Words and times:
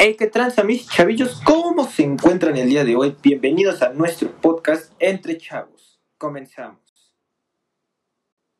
Hey, 0.00 0.14
¿qué 0.16 0.28
tranza 0.28 0.62
mis 0.62 0.88
chavillos? 0.88 1.42
¿Cómo 1.44 1.82
se 1.82 2.04
encuentran 2.04 2.56
el 2.56 2.68
día 2.68 2.84
de 2.84 2.94
hoy? 2.94 3.16
Bienvenidos 3.20 3.82
a 3.82 3.92
nuestro 3.92 4.30
podcast 4.30 4.92
Entre 5.00 5.36
Chavos. 5.38 6.00
Comenzamos. 6.16 7.12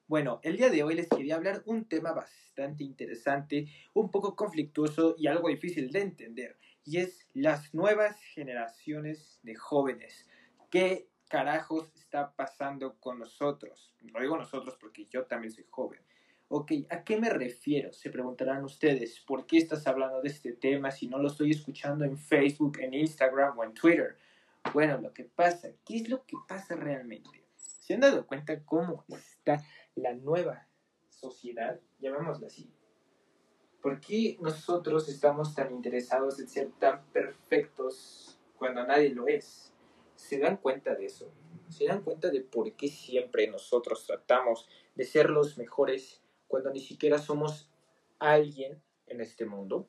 Bueno, 0.08 0.40
el 0.42 0.56
día 0.56 0.68
de 0.68 0.82
hoy 0.82 0.96
les 0.96 1.06
quería 1.06 1.36
hablar 1.36 1.62
un 1.64 1.84
tema 1.84 2.10
bastante 2.10 2.82
interesante, 2.82 3.68
un 3.94 4.10
poco 4.10 4.34
conflictuoso 4.34 5.14
y 5.16 5.28
algo 5.28 5.48
difícil 5.48 5.92
de 5.92 6.00
entender, 6.00 6.58
y 6.84 6.98
es 6.98 7.28
las 7.34 7.72
nuevas 7.72 8.20
generaciones 8.34 9.38
de 9.44 9.54
jóvenes. 9.54 10.26
¿Qué 10.72 11.08
carajos 11.28 11.92
está 11.94 12.34
pasando 12.34 12.98
con 12.98 13.20
nosotros? 13.20 13.94
Lo 14.00 14.20
digo 14.20 14.36
nosotros 14.36 14.76
porque 14.80 15.06
yo 15.06 15.26
también 15.26 15.52
soy 15.52 15.66
joven. 15.70 16.00
Ok, 16.50 16.72
¿a 16.88 17.04
qué 17.04 17.20
me 17.20 17.28
refiero? 17.28 17.92
Se 17.92 18.08
preguntarán 18.08 18.64
ustedes, 18.64 19.20
¿por 19.20 19.46
qué 19.46 19.58
estás 19.58 19.86
hablando 19.86 20.22
de 20.22 20.28
este 20.28 20.52
tema 20.52 20.90
si 20.90 21.06
no 21.06 21.18
lo 21.18 21.28
estoy 21.28 21.50
escuchando 21.50 22.06
en 22.06 22.16
Facebook, 22.16 22.78
en 22.80 22.94
Instagram 22.94 23.58
o 23.58 23.64
en 23.64 23.74
Twitter? 23.74 24.16
Bueno, 24.72 24.98
lo 24.98 25.12
que 25.12 25.24
pasa, 25.24 25.68
¿qué 25.84 25.96
es 25.96 26.08
lo 26.08 26.24
que 26.24 26.38
pasa 26.48 26.74
realmente? 26.74 27.44
¿Se 27.54 27.92
han 27.92 28.00
dado 28.00 28.26
cuenta 28.26 28.64
cómo 28.64 29.04
está 29.08 29.62
la 29.94 30.14
nueva 30.14 30.66
sociedad? 31.10 31.78
Llamémosla 31.98 32.46
así. 32.46 32.70
¿Por 33.82 34.00
qué 34.00 34.38
nosotros 34.40 35.06
estamos 35.10 35.54
tan 35.54 35.70
interesados 35.70 36.40
en 36.40 36.48
ser 36.48 36.70
tan 36.78 37.04
perfectos 37.12 38.38
cuando 38.56 38.86
nadie 38.86 39.10
lo 39.10 39.28
es? 39.28 39.74
¿Se 40.16 40.38
dan 40.38 40.56
cuenta 40.56 40.94
de 40.94 41.04
eso? 41.04 41.30
¿Se 41.68 41.84
dan 41.84 42.02
cuenta 42.02 42.30
de 42.30 42.40
por 42.40 42.72
qué 42.72 42.88
siempre 42.88 43.46
nosotros 43.48 44.06
tratamos 44.06 44.66
de 44.94 45.04
ser 45.04 45.28
los 45.28 45.58
mejores 45.58 46.22
cuando 46.48 46.70
ni 46.72 46.80
siquiera 46.80 47.18
somos 47.18 47.70
alguien 48.18 48.82
en 49.06 49.20
este 49.20 49.46
mundo? 49.46 49.88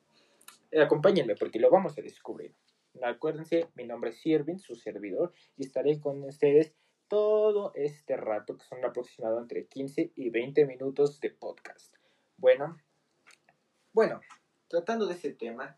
Eh, 0.70 0.80
acompáñenme 0.80 1.34
porque 1.34 1.58
lo 1.58 1.70
vamos 1.70 1.98
a 1.98 2.02
descubrir. 2.02 2.54
Acuérdense, 3.02 3.68
mi 3.74 3.84
nombre 3.84 4.10
es 4.10 4.24
Irving, 4.26 4.58
su 4.58 4.74
servidor, 4.74 5.32
y 5.56 5.64
estaré 5.64 5.98
con 5.98 6.22
ustedes 6.24 6.74
todo 7.08 7.72
este 7.74 8.16
rato, 8.16 8.56
que 8.56 8.64
son 8.64 8.84
aproximadamente 8.84 9.58
entre 9.58 9.68
15 9.68 10.12
y 10.14 10.30
20 10.30 10.66
minutos 10.66 11.18
de 11.20 11.30
podcast. 11.30 11.96
Bueno, 12.36 12.78
bueno, 13.92 14.20
tratando 14.68 15.06
de 15.06 15.14
ese 15.14 15.32
tema, 15.32 15.76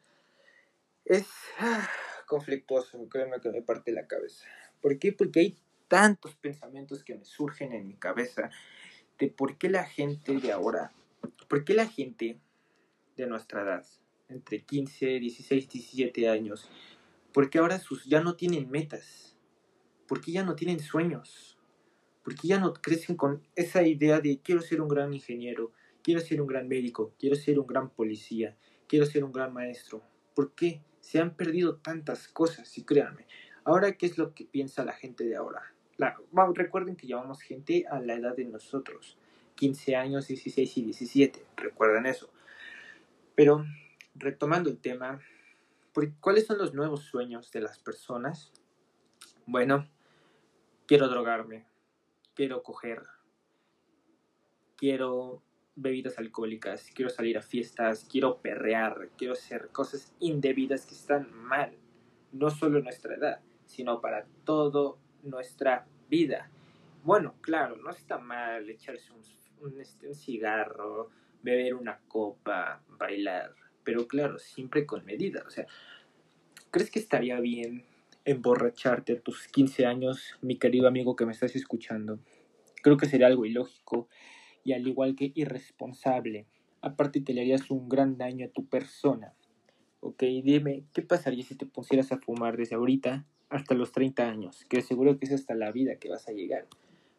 es 1.04 1.26
ah, 1.58 1.88
conflictuoso, 2.26 3.08
créeme 3.08 3.40
que 3.40 3.50
me 3.50 3.62
parte 3.62 3.92
la 3.92 4.06
cabeza. 4.06 4.46
¿Por 4.80 4.98
qué? 4.98 5.12
Porque 5.12 5.40
hay 5.40 5.58
tantos 5.88 6.34
pensamientos 6.36 7.02
que 7.04 7.14
me 7.14 7.24
surgen 7.24 7.72
en 7.72 7.86
mi 7.86 7.96
cabeza 7.96 8.50
por 9.28 9.58
qué 9.58 9.68
la 9.68 9.84
gente 9.84 10.38
de 10.38 10.52
ahora, 10.52 10.92
por 11.48 11.64
qué 11.64 11.74
la 11.74 11.86
gente 11.86 12.38
de 13.16 13.26
nuestra 13.26 13.62
edad, 13.62 13.86
entre 14.28 14.62
15, 14.62 15.20
16, 15.20 15.68
17 15.68 16.28
años, 16.28 16.68
por 17.32 17.50
qué 17.50 17.58
ahora 17.58 17.78
sus, 17.78 18.04
ya 18.04 18.20
no 18.20 18.36
tienen 18.36 18.70
metas, 18.70 19.36
por 20.06 20.20
qué 20.20 20.32
ya 20.32 20.44
no 20.44 20.54
tienen 20.54 20.80
sueños, 20.80 21.58
por 22.22 22.34
qué 22.34 22.48
ya 22.48 22.58
no 22.58 22.72
crecen 22.74 23.16
con 23.16 23.42
esa 23.56 23.82
idea 23.82 24.20
de 24.20 24.40
quiero 24.40 24.62
ser 24.62 24.80
un 24.80 24.88
gran 24.88 25.12
ingeniero, 25.12 25.72
quiero 26.02 26.20
ser 26.20 26.40
un 26.40 26.46
gran 26.46 26.68
médico, 26.68 27.14
quiero 27.18 27.36
ser 27.36 27.58
un 27.58 27.66
gran 27.66 27.90
policía, 27.90 28.56
quiero 28.86 29.06
ser 29.06 29.24
un 29.24 29.32
gran 29.32 29.52
maestro. 29.52 30.02
¿Por 30.34 30.54
qué? 30.54 30.82
Se 31.00 31.18
han 31.18 31.34
perdido 31.34 31.76
tantas 31.76 32.28
cosas, 32.28 32.76
y 32.78 32.84
créanme. 32.84 33.26
Ahora, 33.64 33.96
¿qué 33.96 34.06
es 34.06 34.18
lo 34.18 34.34
que 34.34 34.44
piensa 34.44 34.84
la 34.84 34.92
gente 34.92 35.24
de 35.24 35.36
ahora? 35.36 35.74
Recuerden 36.54 36.96
que 36.96 37.06
llevamos 37.06 37.42
gente 37.42 37.86
a 37.90 38.00
la 38.00 38.14
edad 38.14 38.36
de 38.36 38.44
nosotros, 38.44 39.18
15 39.56 39.96
años, 39.96 40.28
16 40.28 40.76
y 40.78 40.82
17, 40.82 41.46
recuerden 41.56 42.06
eso. 42.06 42.30
Pero 43.34 43.64
retomando 44.14 44.70
el 44.70 44.78
tema, 44.78 45.20
¿cuáles 46.20 46.46
son 46.46 46.58
los 46.58 46.74
nuevos 46.74 47.02
sueños 47.02 47.50
de 47.50 47.60
las 47.60 47.78
personas? 47.78 48.52
Bueno, 49.46 49.88
quiero 50.86 51.08
drogarme, 51.08 51.66
quiero 52.34 52.62
coger, 52.62 53.02
quiero 54.76 55.42
bebidas 55.74 56.18
alcohólicas, 56.18 56.90
quiero 56.94 57.10
salir 57.10 57.38
a 57.38 57.42
fiestas, 57.42 58.06
quiero 58.10 58.40
perrear, 58.40 59.10
quiero 59.16 59.32
hacer 59.32 59.68
cosas 59.68 60.14
indebidas 60.20 60.86
que 60.86 60.94
están 60.94 61.32
mal, 61.32 61.76
no 62.32 62.50
solo 62.50 62.78
en 62.78 62.84
nuestra 62.84 63.14
edad, 63.14 63.40
sino 63.66 64.00
para 64.00 64.26
toda 64.44 64.96
nuestra 65.22 65.86
vida. 66.12 66.50
Bueno, 67.04 67.36
claro, 67.40 67.76
no 67.76 67.88
está 67.90 68.18
mal 68.18 68.68
echarse 68.68 69.10
un, 69.14 69.80
este, 69.80 70.08
un, 70.08 70.14
cigarro, 70.14 71.08
beber 71.42 71.74
una 71.74 72.00
copa, 72.06 72.82
bailar, 72.98 73.54
pero 73.82 74.06
claro, 74.06 74.38
siempre 74.38 74.84
con 74.84 75.06
medida. 75.06 75.42
O 75.46 75.50
sea, 75.50 75.66
¿crees 76.70 76.90
que 76.90 76.98
estaría 76.98 77.40
bien 77.40 77.86
emborracharte 78.26 79.14
a 79.14 79.20
tus 79.20 79.48
15 79.48 79.86
años, 79.86 80.36
mi 80.42 80.58
querido 80.58 80.86
amigo 80.86 81.16
que 81.16 81.24
me 81.24 81.32
estás 81.32 81.56
escuchando? 81.56 82.18
Creo 82.82 82.98
que 82.98 83.06
sería 83.06 83.28
algo 83.28 83.46
ilógico 83.46 84.06
y 84.64 84.74
al 84.74 84.86
igual 84.86 85.16
que 85.16 85.32
irresponsable. 85.34 86.46
Aparte 86.82 87.22
te 87.22 87.32
le 87.32 87.40
harías 87.40 87.70
un 87.70 87.88
gran 87.88 88.18
daño 88.18 88.44
a 88.44 88.50
tu 88.50 88.66
persona. 88.66 89.32
Ok, 90.00 90.24
dime, 90.44 90.84
¿qué 90.92 91.00
pasaría 91.00 91.42
si 91.42 91.54
te 91.54 91.64
pusieras 91.64 92.12
a 92.12 92.18
fumar 92.18 92.58
desde 92.58 92.76
ahorita 92.76 93.24
hasta 93.52 93.74
los 93.74 93.92
30 93.92 94.28
años, 94.28 94.64
que 94.68 94.80
seguro 94.80 95.18
que 95.18 95.26
es 95.26 95.32
hasta 95.32 95.54
la 95.54 95.70
vida 95.72 95.96
que 95.96 96.08
vas 96.08 96.26
a 96.26 96.32
llegar. 96.32 96.66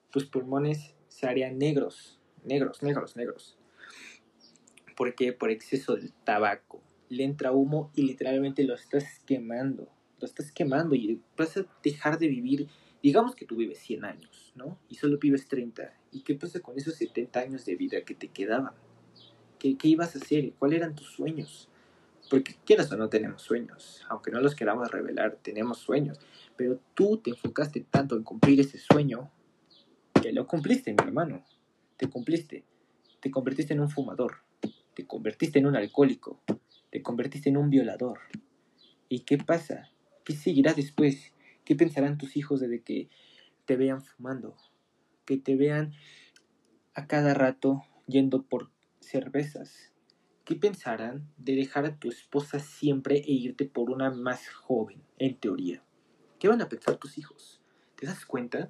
Tus 0.09 0.25
pulmones 0.25 0.95
se 1.07 1.27
harían 1.27 1.59
negros, 1.59 2.19
negros, 2.43 2.81
negros, 2.81 3.15
negros. 3.15 3.57
¿Por 4.95 5.13
qué? 5.15 5.31
Por 5.31 5.51
exceso 5.51 5.95
de 5.95 6.09
tabaco. 6.23 6.81
Le 7.09 7.23
entra 7.23 7.51
humo 7.51 7.91
y 7.93 8.03
literalmente 8.03 8.63
lo 8.63 8.73
estás 8.73 9.21
quemando. 9.25 9.87
Lo 10.19 10.25
estás 10.25 10.51
quemando 10.51 10.95
y 10.95 11.21
vas 11.37 11.57
a 11.57 11.65
dejar 11.83 12.17
de 12.17 12.27
vivir. 12.27 12.67
Digamos 13.03 13.35
que 13.35 13.45
tú 13.45 13.55
vives 13.55 13.79
100 13.79 14.05
años, 14.05 14.53
¿no? 14.55 14.79
Y 14.89 14.95
solo 14.95 15.19
vives 15.19 15.47
30. 15.47 15.93
¿Y 16.11 16.21
qué 16.21 16.33
pasa 16.33 16.61
con 16.61 16.77
esos 16.77 16.95
70 16.95 17.39
años 17.39 17.65
de 17.65 17.75
vida 17.75 18.01
que 18.01 18.15
te 18.15 18.29
quedaban? 18.29 18.73
¿Qué, 19.59 19.77
qué 19.77 19.87
ibas 19.87 20.15
a 20.15 20.19
hacer? 20.19 20.53
¿Cuáles 20.53 20.79
eran 20.79 20.95
tus 20.95 21.11
sueños? 21.11 21.69
Porque 22.29 22.55
quieras 22.65 22.91
o 22.91 22.97
no 22.97 23.09
tenemos 23.09 23.41
sueños, 23.41 24.03
aunque 24.09 24.31
no 24.31 24.39
los 24.41 24.55
queramos 24.55 24.89
revelar, 24.91 25.37
tenemos 25.41 25.79
sueños. 25.79 26.19
Pero 26.55 26.79
tú 26.93 27.17
te 27.17 27.31
enfocaste 27.31 27.81
tanto 27.81 28.15
en 28.15 28.23
cumplir 28.23 28.59
ese 28.59 28.77
sueño 28.77 29.31
que 30.21 30.31
lo 30.31 30.47
cumpliste, 30.47 30.91
mi 30.91 31.03
hermano. 31.03 31.43
Te 31.97 32.09
cumpliste. 32.09 32.65
Te 33.19 33.29
convertiste 33.29 33.73
en 33.73 33.81
un 33.81 33.89
fumador. 33.89 34.37
Te 34.93 35.05
convertiste 35.05 35.59
en 35.59 35.67
un 35.67 35.75
alcohólico. 35.75 36.41
Te 36.91 37.01
convertiste 37.01 37.49
en 37.49 37.57
un 37.57 37.69
violador. 37.69 38.19
¿Y 39.09 39.21
qué 39.21 39.37
pasa? 39.37 39.91
¿Qué 40.23 40.35
seguirá 40.35 40.73
después? 40.73 41.33
¿Qué 41.65 41.75
pensarán 41.75 42.17
tus 42.17 42.35
hijos 42.35 42.59
de 42.59 42.81
que 42.81 43.09
te 43.65 43.75
vean 43.77 44.01
fumando? 44.01 44.55
Que 45.25 45.37
te 45.37 45.55
vean 45.55 45.93
a 46.93 47.07
cada 47.07 47.33
rato 47.33 47.83
yendo 48.07 48.43
por 48.43 48.71
cervezas, 48.99 49.92
¿Qué 50.45 50.55
pensarán 50.55 51.25
de 51.37 51.55
dejar 51.55 51.85
a 51.85 51.97
tu 51.97 52.09
esposa 52.09 52.59
siempre 52.59 53.15
e 53.19 53.31
irte 53.31 53.63
por 53.63 53.89
una 53.89 54.09
más 54.11 54.49
joven, 54.49 55.01
en 55.17 55.39
teoría? 55.39 55.81
¿Qué 56.37 56.49
van 56.49 56.61
a 56.61 56.67
pensar 56.67 56.97
tus 56.97 57.17
hijos? 57.17 57.61
¿Te 57.95 58.05
das 58.05 58.25
cuenta? 58.25 58.69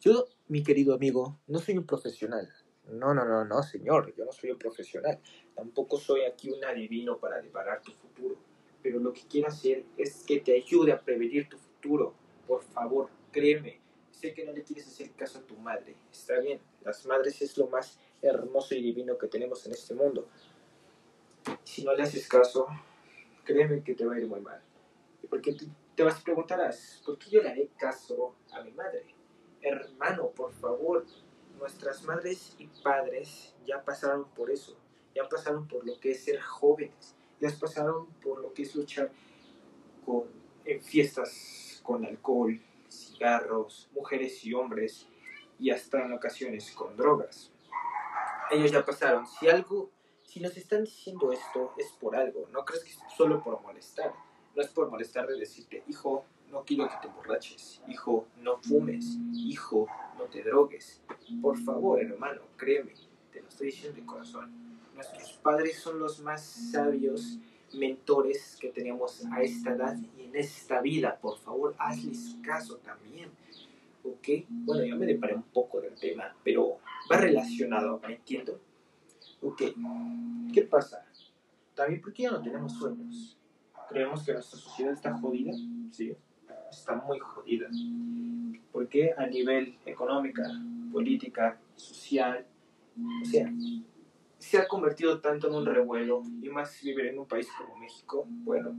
Yo, 0.00 0.24
mi 0.48 0.62
querido 0.62 0.94
amigo, 0.94 1.38
no 1.46 1.58
soy 1.58 1.76
un 1.76 1.84
profesional. 1.84 2.50
No, 2.88 3.12
no, 3.12 3.26
no, 3.26 3.44
no, 3.44 3.62
señor, 3.62 4.14
yo 4.16 4.24
no 4.24 4.32
soy 4.32 4.52
un 4.52 4.58
profesional. 4.58 5.20
Tampoco 5.54 5.98
soy 5.98 6.22
aquí 6.22 6.48
un 6.48 6.64
adivino 6.64 7.18
para 7.18 7.42
deparar 7.42 7.82
tu 7.82 7.92
futuro. 7.92 8.38
Pero 8.82 8.98
lo 8.98 9.12
que 9.12 9.26
quiero 9.28 9.48
hacer 9.48 9.84
es 9.98 10.24
que 10.26 10.40
te 10.40 10.56
ayude 10.56 10.92
a 10.92 11.02
prevenir 11.02 11.50
tu 11.50 11.58
futuro. 11.58 12.14
Por 12.46 12.62
favor, 12.62 13.10
créeme. 13.30 13.78
Sé 14.10 14.32
que 14.32 14.46
no 14.46 14.52
le 14.52 14.62
quieres 14.62 14.86
hacer 14.86 15.10
caso 15.10 15.40
a 15.40 15.42
tu 15.42 15.58
madre. 15.58 15.96
Está 16.10 16.40
bien, 16.40 16.60
las 16.82 17.04
madres 17.04 17.42
es 17.42 17.58
lo 17.58 17.66
más 17.66 17.98
hermoso 18.22 18.74
y 18.74 18.80
divino 18.80 19.18
que 19.18 19.26
tenemos 19.26 19.66
en 19.66 19.72
este 19.72 19.92
mundo 19.92 20.30
si 21.64 21.84
no 21.84 21.94
le 21.94 22.02
haces 22.02 22.28
caso, 22.28 22.66
créeme 23.44 23.82
que 23.82 23.94
te 23.94 24.04
va 24.04 24.14
a 24.14 24.18
ir 24.18 24.26
muy 24.26 24.40
mal. 24.40 24.60
Porque 25.28 25.56
te 25.94 26.02
vas 26.02 26.20
a 26.20 26.24
preguntarás, 26.24 27.02
¿por 27.04 27.18
qué 27.18 27.30
yo 27.30 27.42
le 27.42 27.50
haré 27.50 27.70
caso 27.78 28.34
a 28.52 28.62
mi 28.62 28.72
madre? 28.72 29.14
Hermano, 29.60 30.28
por 30.30 30.52
favor, 30.52 31.04
nuestras 31.58 32.02
madres 32.04 32.54
y 32.58 32.66
padres 32.82 33.54
ya 33.64 33.82
pasaron 33.82 34.28
por 34.30 34.50
eso, 34.50 34.76
ya 35.14 35.28
pasaron 35.28 35.66
por 35.66 35.86
lo 35.86 35.98
que 35.98 36.10
es 36.10 36.24
ser 36.24 36.40
jóvenes, 36.40 37.14
ya 37.40 37.48
pasaron 37.58 38.06
por 38.22 38.40
lo 38.40 38.52
que 38.52 38.62
es 38.62 38.74
luchar 38.74 39.10
con, 40.04 40.24
en 40.64 40.82
fiestas 40.82 41.80
con 41.82 42.04
alcohol, 42.04 42.60
cigarros, 42.90 43.88
mujeres 43.94 44.44
y 44.44 44.54
hombres, 44.54 45.06
y 45.58 45.70
hasta 45.70 46.04
en 46.04 46.12
ocasiones 46.12 46.70
con 46.72 46.96
drogas. 46.96 47.50
Ellos 48.50 48.72
ya 48.72 48.84
pasaron. 48.84 49.26
Si 49.26 49.48
algo 49.48 49.90
si 50.34 50.40
nos 50.40 50.56
están 50.56 50.82
diciendo 50.82 51.30
esto 51.30 51.74
es 51.78 51.92
por 52.00 52.16
algo, 52.16 52.48
no 52.52 52.64
crees 52.64 52.82
que 52.82 52.90
es 52.90 52.98
solo 53.16 53.40
por 53.40 53.62
molestar. 53.62 54.12
No 54.56 54.62
es 54.62 54.68
por 54.68 54.90
molestar 54.90 55.28
de 55.28 55.38
decirte, 55.38 55.84
hijo, 55.86 56.24
no 56.50 56.64
quiero 56.64 56.88
que 56.88 56.94
te 57.00 57.06
emborraches, 57.06 57.80
hijo, 57.86 58.26
no 58.42 58.58
fumes, 58.58 59.16
hijo, 59.32 59.86
no 60.18 60.24
te 60.24 60.42
drogues. 60.42 61.02
Por 61.40 61.56
favor, 61.56 62.02
hermano, 62.02 62.40
créeme, 62.56 62.94
te 63.32 63.42
lo 63.42 63.48
estoy 63.48 63.68
diciendo 63.68 64.00
de 64.00 64.04
corazón. 64.04 64.50
Nuestros 64.96 65.34
padres 65.34 65.78
son 65.78 66.00
los 66.00 66.18
más 66.18 66.42
sabios 66.42 67.38
mentores 67.72 68.56
que 68.60 68.70
tenemos 68.70 69.24
a 69.26 69.40
esta 69.40 69.70
edad 69.70 69.96
y 70.18 70.22
en 70.24 70.34
esta 70.34 70.80
vida. 70.80 71.16
Por 71.22 71.38
favor, 71.38 71.76
hazles 71.78 72.38
caso 72.42 72.78
también. 72.78 73.30
¿Ok? 74.02 74.46
Bueno, 74.48 74.84
yo 74.84 74.96
me 74.96 75.06
deparé 75.06 75.36
un 75.36 75.44
poco 75.44 75.80
del 75.80 75.94
tema, 75.94 76.36
pero 76.42 76.78
va 77.10 77.18
relacionado, 77.18 78.00
¿me 78.00 78.14
entiendo? 78.14 78.58
Ok, 79.46 79.62
¿qué 80.54 80.62
pasa? 80.62 81.06
También 81.74 82.00
porque 82.00 82.22
ya 82.22 82.30
no 82.30 82.40
tenemos 82.40 82.72
sueños. 82.72 83.36
Creemos 83.90 84.24
que 84.24 84.32
nuestra 84.32 84.58
sociedad 84.58 84.94
está 84.94 85.12
jodida, 85.18 85.52
sí, 85.90 86.16
está 86.70 86.96
muy 86.96 87.18
jodida. 87.18 87.68
Porque 88.72 89.12
a 89.14 89.26
nivel 89.26 89.76
económica, 89.84 90.44
política, 90.90 91.60
social, 91.76 92.46
o 93.22 93.24
sea, 93.26 93.52
se 94.38 94.56
ha 94.56 94.66
convertido 94.66 95.20
tanto 95.20 95.48
en 95.48 95.56
un 95.56 95.66
revuelo 95.66 96.22
y 96.40 96.48
más 96.48 96.80
vivir 96.82 97.06
en 97.08 97.18
un 97.18 97.26
país 97.26 97.46
como 97.58 97.76
México. 97.76 98.26
Bueno, 98.26 98.74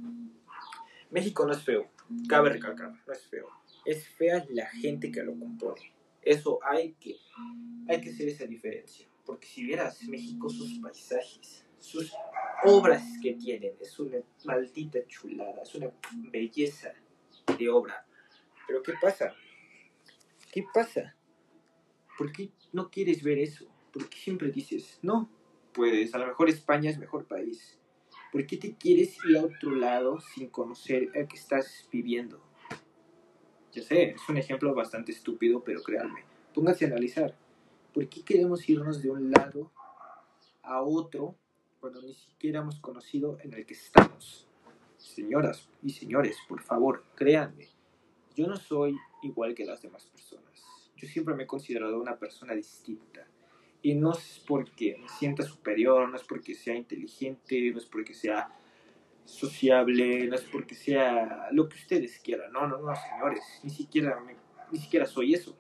México 1.12 1.46
no 1.46 1.54
es 1.54 1.62
feo, 1.62 1.92
cabe 2.28 2.50
recalcar, 2.50 2.92
no 3.06 3.14
es 3.14 3.28
feo. 3.28 3.50
Es 3.86 4.08
fea 4.08 4.44
la 4.50 4.66
gente 4.66 5.12
que 5.12 5.22
lo 5.22 5.38
compone. 5.38 5.94
Eso 6.24 6.58
hay 6.64 6.94
que, 6.94 7.18
hay 7.88 8.02
que 8.02 8.10
hacer 8.10 8.30
esa 8.30 8.48
diferencia. 8.48 9.08
Porque 9.26 9.48
si 9.48 9.64
vieras 9.64 10.04
México, 10.04 10.50
sus 10.50 10.80
paisajes, 10.80 11.66
sus 11.80 12.14
obras 12.64 13.04
que 13.22 13.34
tienen, 13.34 13.74
es 13.80 14.00
una 14.00 14.20
maldita 14.44 15.00
chulada, 15.08 15.64
es 15.64 15.76
una 15.76 15.92
belleza 16.32 16.94
de 17.58 17.70
obra. 17.70 18.06
Pero 18.68 18.82
¿qué 18.84 18.94
pasa? 19.02 19.34
¿Qué 20.52 20.66
pasa? 20.74 21.16
¿Por 22.18 22.32
qué 22.32 22.52
no 22.72 22.90
quieres 22.90 23.24
ver 23.24 23.40
eso? 23.40 23.68
¿Por 23.92 24.10
qué 24.10 24.18
siempre 24.18 24.52
dices, 24.52 25.00
no, 25.02 25.30
pues 25.74 26.14
a 26.14 26.18
lo 26.18 26.28
mejor 26.28 26.50
España 26.50 26.90
es 26.90 26.98
mejor 26.98 27.26
país? 27.26 27.80
¿Por 28.32 28.46
qué 28.46 28.58
te 28.58 28.76
quieres 28.76 29.18
ir 29.26 29.38
a 29.38 29.46
otro 29.46 29.76
lado 29.76 30.20
sin 30.20 30.50
conocer 30.50 31.10
el 31.14 31.28
que 31.28 31.38
estás 31.38 31.88
viviendo? 31.92 32.42
Ya 33.72 33.82
sé, 33.82 34.12
es 34.12 34.30
un 34.30 34.38
ejemplo 34.38 34.74
bastante 34.74 35.12
estúpido, 35.12 35.64
pero 35.64 35.82
créanme, 35.82 36.24
pónganse 36.54 36.86
a 36.86 36.88
analizar. 36.90 37.38
¿Por 37.96 38.10
qué 38.10 38.24
queremos 38.24 38.68
irnos 38.68 39.02
de 39.02 39.10
un 39.10 39.32
lado 39.32 39.72
a 40.64 40.82
otro 40.82 41.34
cuando 41.80 42.02
ni 42.02 42.14
siquiera 42.14 42.60
hemos 42.60 42.78
conocido 42.82 43.38
en 43.42 43.54
el 43.54 43.66
que 43.66 43.74
estamos? 43.74 44.50
Señoras 44.98 45.70
y 45.82 45.92
señores, 45.92 46.38
por 46.50 46.62
favor, 46.62 47.06
créanme, 47.16 47.70
yo 48.36 48.48
no 48.48 48.58
soy 48.58 48.98
igual 49.24 49.56
que 49.56 49.64
las 49.64 49.82
demás 49.82 50.04
personas. 50.08 50.62
Yo 50.98 51.08
siempre 51.08 51.36
me 51.36 51.44
he 51.44 51.48
considerado 51.48 51.98
una 51.98 52.20
persona 52.20 52.54
distinta. 52.54 53.26
Y 53.82 53.96
no 53.96 54.12
es 54.12 54.44
porque 54.46 54.98
me 55.00 55.08
sienta 55.08 55.44
superior, 55.44 56.10
no 56.10 56.18
es 56.18 56.24
porque 56.24 56.54
sea 56.54 56.76
inteligente, 56.76 57.72
no 57.72 57.78
es 57.78 57.86
porque 57.86 58.14
sea 58.14 58.54
sociable, 59.24 60.28
no 60.28 60.36
es 60.36 60.44
porque 60.44 60.76
sea 60.76 61.48
lo 61.54 61.70
que 61.70 61.78
ustedes 61.78 62.20
quieran. 62.20 62.52
No, 62.52 62.68
no, 62.68 62.78
no, 62.78 62.94
señores, 62.94 63.42
ni 63.64 63.70
siquiera, 63.70 64.22
ni 64.70 64.80
siquiera 64.80 65.06
soy 65.06 65.34
eso. 65.34 65.58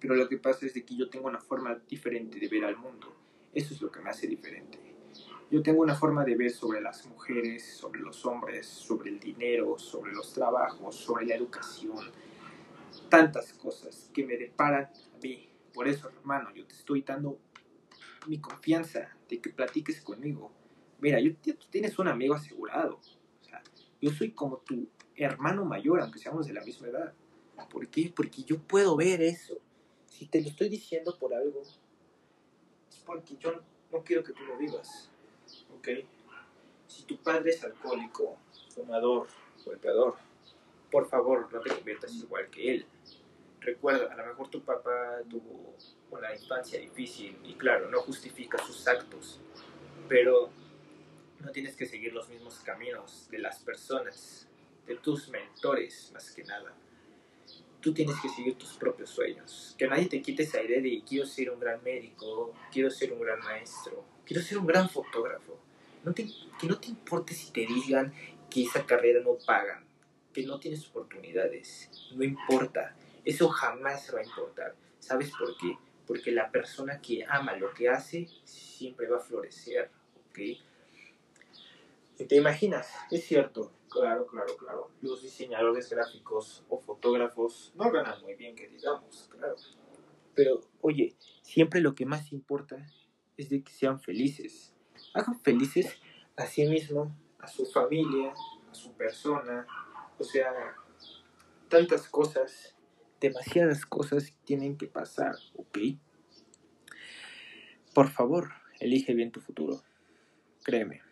Pero 0.00 0.14
lo 0.14 0.28
que 0.28 0.38
pasa 0.38 0.66
es 0.66 0.74
de 0.74 0.84
que 0.84 0.96
yo 0.96 1.08
tengo 1.08 1.28
una 1.28 1.40
forma 1.40 1.74
diferente 1.88 2.38
de 2.38 2.48
ver 2.48 2.64
al 2.64 2.76
mundo. 2.76 3.14
Eso 3.52 3.74
es 3.74 3.80
lo 3.80 3.90
que 3.90 4.00
me 4.00 4.10
hace 4.10 4.26
diferente. 4.26 4.78
Yo 5.50 5.62
tengo 5.62 5.80
una 5.80 5.94
forma 5.94 6.24
de 6.24 6.36
ver 6.36 6.50
sobre 6.50 6.80
las 6.80 7.06
mujeres, 7.06 7.64
sobre 7.64 8.00
los 8.00 8.24
hombres, 8.26 8.66
sobre 8.66 9.10
el 9.10 9.18
dinero, 9.18 9.78
sobre 9.78 10.12
los 10.12 10.32
trabajos, 10.32 10.94
sobre 10.94 11.26
la 11.26 11.34
educación. 11.34 12.12
Tantas 13.08 13.54
cosas 13.54 14.10
que 14.12 14.26
me 14.26 14.36
deparan 14.36 14.84
a 14.84 15.18
mí 15.22 15.48
por 15.78 15.86
eso, 15.86 16.08
hermano, 16.08 16.52
yo 16.52 16.66
te 16.66 16.74
estoy 16.74 17.02
dando 17.02 17.38
mi 18.26 18.40
confianza 18.40 19.16
de 19.28 19.40
que 19.40 19.50
platiques 19.50 20.00
conmigo. 20.00 20.50
Mira, 21.00 21.20
yo, 21.20 21.32
tú 21.36 21.66
tienes 21.70 21.96
un 22.00 22.08
amigo 22.08 22.34
asegurado. 22.34 22.96
O 22.96 23.44
sea, 23.44 23.62
yo 24.00 24.10
soy 24.10 24.32
como 24.32 24.56
tu 24.56 24.88
hermano 25.14 25.64
mayor, 25.64 26.00
aunque 26.00 26.18
seamos 26.18 26.48
de 26.48 26.54
la 26.54 26.64
misma 26.64 26.88
edad. 26.88 27.14
¿Por 27.70 27.86
qué? 27.86 28.12
Porque 28.12 28.42
yo 28.42 28.58
puedo 28.58 28.96
ver 28.96 29.22
eso. 29.22 29.60
Si 30.08 30.26
te 30.26 30.40
lo 30.40 30.48
estoy 30.48 30.68
diciendo 30.68 31.16
por 31.18 31.34
algo, 31.34 31.62
es 31.62 32.98
porque 33.04 33.36
yo 33.36 33.60
no 33.92 34.04
quiero 34.04 34.24
que 34.24 34.32
tú 34.32 34.44
lo 34.44 34.56
vivas. 34.56 35.10
¿Ok? 35.76 35.88
Si 36.86 37.04
tu 37.04 37.16
padre 37.18 37.50
es 37.50 37.62
alcohólico, 37.62 38.36
fumador, 38.74 39.28
golpeador, 39.64 40.16
por 40.90 41.08
favor, 41.08 41.52
no 41.52 41.60
te 41.60 41.70
conviertas 41.70 42.14
igual 42.14 42.48
que 42.50 42.74
él 42.74 42.86
recuerda, 43.60 44.12
a 44.12 44.16
lo 44.16 44.26
mejor 44.26 44.48
tu 44.48 44.62
papá 44.62 45.18
tuvo 45.28 45.76
una 46.10 46.34
infancia 46.34 46.80
difícil 46.80 47.38
y 47.44 47.54
claro, 47.54 47.90
no 47.90 48.00
justifica 48.00 48.58
sus 48.64 48.86
actos, 48.88 49.40
pero 50.08 50.50
no 51.40 51.50
tienes 51.50 51.76
que 51.76 51.86
seguir 51.86 52.12
los 52.12 52.28
mismos 52.28 52.60
caminos 52.60 53.28
de 53.30 53.38
las 53.38 53.58
personas, 53.60 54.48
de 54.86 54.96
tus 54.96 55.28
mentores 55.28 56.10
más 56.14 56.30
que 56.30 56.44
nada. 56.44 56.74
Tú 57.80 57.94
tienes 57.94 58.16
que 58.20 58.28
seguir 58.28 58.54
tus 58.56 58.74
propios 58.74 59.10
sueños. 59.10 59.74
Que 59.78 59.86
nadie 59.86 60.06
te 60.06 60.20
quite 60.20 60.42
esa 60.42 60.62
idea 60.62 60.80
de 60.80 61.02
quiero 61.06 61.26
ser 61.26 61.50
un 61.50 61.60
gran 61.60 61.82
médico, 61.82 62.52
quiero 62.72 62.90
ser 62.90 63.12
un 63.12 63.20
gran 63.20 63.38
maestro, 63.40 64.04
quiero 64.24 64.42
ser 64.42 64.58
un 64.58 64.66
gran 64.66 64.88
fotógrafo. 64.88 65.58
No 66.04 66.14
que 66.14 66.26
no 66.62 66.78
te 66.78 66.88
importe 66.88 67.34
si 67.34 67.52
te 67.52 67.66
digan 67.66 68.12
que 68.50 68.64
esa 68.64 68.84
carrera 68.86 69.20
no 69.20 69.36
pagan, 69.46 69.84
que 70.32 70.44
no 70.44 70.58
tienes 70.58 70.86
oportunidades. 70.88 71.90
No 72.14 72.24
importa 72.24 72.94
eso 73.28 73.50
jamás 73.50 74.10
va 74.14 74.20
a 74.20 74.24
importar. 74.24 74.74
¿Sabes 75.00 75.30
por 75.38 75.54
qué? 75.58 75.76
Porque 76.06 76.32
la 76.32 76.50
persona 76.50 76.98
que 77.02 77.26
ama 77.28 77.56
lo 77.56 77.74
que 77.74 77.90
hace 77.90 78.26
siempre 78.44 79.06
va 79.06 79.18
a 79.18 79.20
florecer, 79.20 79.90
¿ok? 80.30 80.38
¿Te 82.26 82.36
imaginas? 82.36 82.90
Es 83.10 83.26
cierto, 83.26 83.70
claro, 83.90 84.26
claro, 84.26 84.56
claro. 84.56 84.90
Los 85.00 85.22
diseñadores 85.22 85.90
gráficos 85.90 86.64
o 86.68 86.78
fotógrafos 86.78 87.72
no 87.76 87.90
ganan 87.90 88.20
muy 88.22 88.34
bien, 88.34 88.54
que 88.54 88.68
digamos, 88.68 89.28
claro. 89.30 89.56
Pero, 90.34 90.60
oye, 90.80 91.16
siempre 91.42 91.80
lo 91.80 91.94
que 91.94 92.06
más 92.06 92.32
importa 92.32 92.86
es 93.36 93.50
de 93.50 93.62
que 93.62 93.72
sean 93.72 94.00
felices. 94.00 94.74
Hagan 95.14 95.40
felices 95.40 96.00
a 96.36 96.46
sí 96.46 96.66
mismo, 96.66 97.16
a 97.38 97.46
su 97.46 97.66
familia, 97.66 98.32
a 98.70 98.74
su 98.74 98.92
persona, 98.92 99.66
o 100.18 100.24
sea, 100.24 100.76
tantas 101.68 102.08
cosas 102.08 102.74
demasiadas 103.20 103.84
cosas 103.84 104.34
tienen 104.44 104.76
que 104.76 104.86
pasar, 104.86 105.34
¿ok? 105.54 105.78
Por 107.94 108.08
favor, 108.10 108.50
elige 108.80 109.14
bien 109.14 109.32
tu 109.32 109.40
futuro. 109.40 109.82
Créeme, 110.62 111.02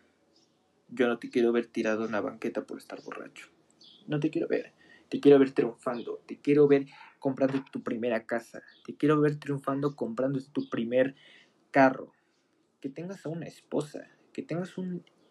yo 0.89 1.09
no 1.09 1.19
te 1.19 1.31
quiero 1.31 1.53
ver 1.53 1.67
tirado 1.67 2.05
en 2.05 2.11
una 2.11 2.21
banqueta 2.21 2.65
por 2.65 2.79
estar 2.79 3.03
borracho. 3.03 3.49
No 4.07 4.21
te 4.21 4.31
quiero 4.31 4.49
ver. 4.49 4.73
Te 5.09 5.21
quiero 5.21 5.39
ver 5.39 5.53
triunfando. 5.53 6.23
Te 6.27 6.39
quiero 6.39 6.67
ver 6.69 6.87
comprando 7.19 7.65
tu 7.73 7.83
primera 7.83 8.27
casa. 8.27 8.63
Te 8.85 8.97
quiero 8.97 9.21
ver 9.21 9.37
triunfando 9.37 9.97
comprando 9.97 10.41
tu 10.53 10.69
primer 10.69 11.15
carro. 11.71 12.13
Que 12.81 12.89
tengas 12.89 13.25
a 13.27 13.29
una 13.29 13.47
esposa. 13.47 14.11
Que 14.33 14.43
tengas 14.43 14.75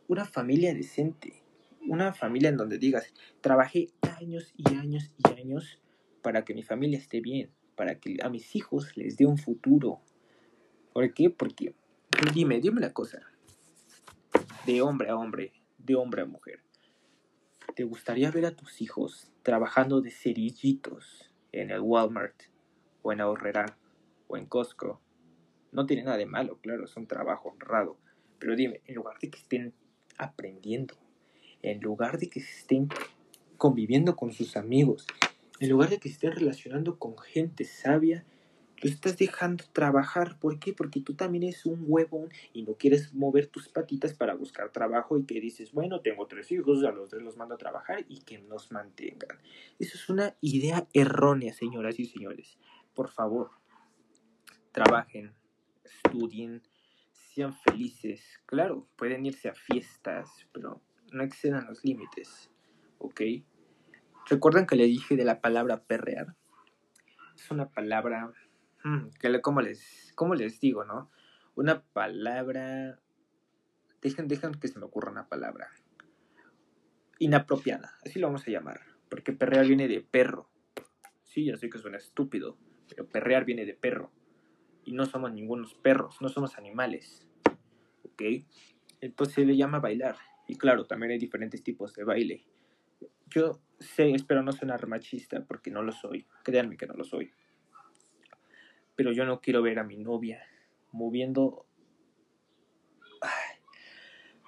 una 0.07 0.25
familia 0.25 0.73
decente. 0.73 1.43
Una 1.87 2.13
familia 2.13 2.49
en 2.49 2.57
donde 2.57 2.79
digas, 2.79 3.13
trabajé 3.41 3.89
años 4.01 4.53
y 4.57 4.73
años 4.75 5.11
y 5.17 5.39
años 5.39 5.79
para 6.23 6.43
que 6.43 6.55
mi 6.55 6.63
familia 6.63 6.97
esté 6.97 7.21
bien, 7.21 7.51
para 7.75 7.99
que 7.99 8.17
a 8.23 8.29
mis 8.29 8.55
hijos 8.55 8.97
les 8.97 9.15
dé 9.15 9.27
un 9.27 9.37
futuro. 9.37 10.01
¿Por 10.91 11.13
qué? 11.13 11.29
Porque, 11.29 11.75
dime, 12.33 12.59
dime 12.59 12.81
la 12.81 12.93
cosa, 12.93 13.21
de 14.65 14.81
hombre 14.81 15.09
a 15.09 15.15
hombre, 15.15 15.53
de 15.77 15.95
hombre 15.95 16.23
a 16.23 16.25
mujer, 16.25 16.59
¿te 17.75 17.83
gustaría 17.83 18.31
ver 18.31 18.45
a 18.45 18.55
tus 18.55 18.81
hijos 18.81 19.31
trabajando 19.43 20.01
de 20.01 20.09
cerillitos 20.09 21.31
en 21.51 21.69
el 21.69 21.81
Walmart, 21.81 22.35
o 23.03 23.13
en 23.13 23.21
Ahorrera, 23.21 23.77
o 24.27 24.37
en 24.37 24.47
Costco? 24.47 24.99
No 25.71 25.85
tiene 25.85 26.03
nada 26.03 26.17
de 26.17 26.25
malo, 26.25 26.57
claro, 26.61 26.85
es 26.85 26.97
un 26.97 27.05
trabajo 27.05 27.49
honrado. 27.49 27.97
Pero 28.39 28.55
dime, 28.55 28.81
en 28.85 28.95
lugar 28.95 29.19
de 29.19 29.29
que 29.29 29.37
estén 29.37 29.73
aprendiendo, 30.17 30.95
en 31.61 31.79
lugar 31.79 32.17
de 32.17 32.29
que 32.29 32.39
estén 32.39 32.89
conviviendo 33.57 34.15
con 34.15 34.33
sus 34.33 34.57
amigos, 34.57 35.05
en 35.59 35.69
lugar 35.69 35.89
de 35.89 35.99
que 35.99 36.09
estés 36.09 36.33
relacionando 36.33 36.97
con 36.97 37.17
gente 37.19 37.65
sabia, 37.65 38.25
lo 38.85 38.91
estás 38.91 39.17
dejando 39.17 39.63
trabajar. 39.73 40.37
¿Por 40.37 40.59
qué? 40.59 40.71
Porque 40.71 41.01
tú 41.01 41.15
también 41.15 41.45
eres 41.45 41.65
un 41.65 41.85
huevón 41.87 42.29
y 42.53 42.61
no 42.61 42.75
quieres 42.75 43.15
mover 43.15 43.47
tus 43.47 43.67
patitas 43.67 44.13
para 44.13 44.35
buscar 44.35 44.71
trabajo 44.71 45.17
y 45.17 45.25
que 45.25 45.41
dices, 45.41 45.71
bueno, 45.71 46.01
tengo 46.01 46.27
tres 46.27 46.51
hijos, 46.51 46.83
a 46.83 46.91
los 46.91 47.09
tres 47.09 47.23
los 47.23 47.35
mando 47.35 47.55
a 47.55 47.57
trabajar 47.57 48.05
y 48.07 48.19
que 48.19 48.37
nos 48.37 48.71
mantengan. 48.71 49.39
Eso 49.79 49.97
es 49.97 50.07
una 50.07 50.35
idea 50.39 50.87
errónea, 50.93 51.51
señoras 51.51 51.99
y 51.99 52.05
señores. 52.05 52.59
Por 52.93 53.09
favor, 53.09 53.49
trabajen, 54.71 55.33
estudien, 55.83 56.61
sean 57.11 57.55
felices. 57.55 58.39
Claro, 58.45 58.87
pueden 58.97 59.25
irse 59.25 59.49
a 59.49 59.55
fiestas, 59.55 60.29
pero 60.51 60.79
no 61.11 61.23
excedan 61.23 61.65
los 61.65 61.83
límites. 61.83 62.51
¿Ok? 62.99 63.21
¿Recuerdan 64.29 64.67
que 64.67 64.75
le 64.75 64.85
dije 64.85 65.15
de 65.15 65.25
la 65.25 65.41
palabra 65.41 65.81
perrear? 65.81 66.35
Es 67.35 67.49
una 67.49 67.67
palabra, 67.67 68.31
que 69.19 69.41
¿cómo, 69.41 69.61
les, 69.61 70.11
¿cómo 70.15 70.35
les 70.35 70.59
digo, 70.59 70.85
no? 70.85 71.09
Una 71.55 71.81
palabra... 71.81 72.99
Dejen, 74.01 74.27
dejen 74.27 74.53
que 74.53 74.67
se 74.67 74.77
me 74.77 74.85
ocurra 74.85 75.11
una 75.11 75.27
palabra. 75.27 75.69
inapropiada, 77.17 77.95
así 78.05 78.19
lo 78.19 78.27
vamos 78.27 78.47
a 78.47 78.51
llamar, 78.51 78.81
porque 79.09 79.33
perrear 79.33 79.65
viene 79.65 79.87
de 79.87 80.01
perro. 80.01 80.49
Sí, 81.23 81.45
ya 81.45 81.57
sé 81.57 81.69
que 81.69 81.79
suena 81.79 81.97
estúpido, 81.97 82.57
pero 82.89 83.07
perrear 83.07 83.45
viene 83.45 83.65
de 83.65 83.73
perro. 83.73 84.11
Y 84.83 84.91
no 84.91 85.05
somos 85.05 85.33
ningunos 85.33 85.73
perros, 85.73 86.21
no 86.21 86.29
somos 86.29 86.57
animales. 86.57 87.27
¿Ok? 88.03 88.21
Entonces 89.01 89.35
se 89.35 89.45
le 89.45 89.57
llama 89.57 89.79
bailar. 89.79 90.17
Y 90.47 90.57
claro, 90.57 90.85
también 90.85 91.11
hay 91.11 91.17
diferentes 91.17 91.63
tipos 91.63 91.93
de 91.93 92.03
baile. 92.03 92.45
Yo 93.27 93.59
sé, 93.79 94.11
espero 94.11 94.43
no 94.43 94.51
sonar 94.51 94.87
machista, 94.87 95.43
porque 95.45 95.71
no 95.71 95.81
lo 95.81 95.91
soy. 95.91 96.27
Créanme 96.43 96.77
que 96.77 96.85
no 96.85 96.93
lo 96.93 97.03
soy. 97.03 97.31
Pero 98.95 99.11
yo 99.11 99.25
no 99.25 99.41
quiero 99.41 99.61
ver 99.61 99.79
a 99.79 99.83
mi 99.83 99.97
novia 99.97 100.41
moviendo 100.91 101.65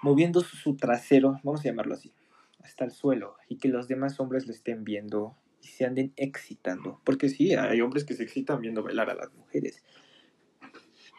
moviendo 0.01 0.41
su 0.41 0.75
trasero, 0.75 1.39
vamos 1.43 1.61
a 1.61 1.65
llamarlo 1.65 1.93
así, 1.93 2.13
hasta 2.59 2.85
el 2.85 2.91
suelo 2.91 3.35
y 3.49 3.57
que 3.57 3.67
los 3.67 3.87
demás 3.87 4.19
hombres 4.19 4.45
lo 4.47 4.53
estén 4.53 4.83
viendo 4.83 5.35
y 5.61 5.67
se 5.67 5.85
anden 5.85 6.13
excitando. 6.15 7.01
Porque 7.03 7.29
sí, 7.29 7.53
hay 7.53 7.81
hombres 7.81 8.05
que 8.05 8.13
se 8.13 8.23
excitan 8.23 8.61
viendo 8.61 8.83
bailar 8.83 9.09
a 9.09 9.15
las 9.15 9.33
mujeres. 9.33 9.83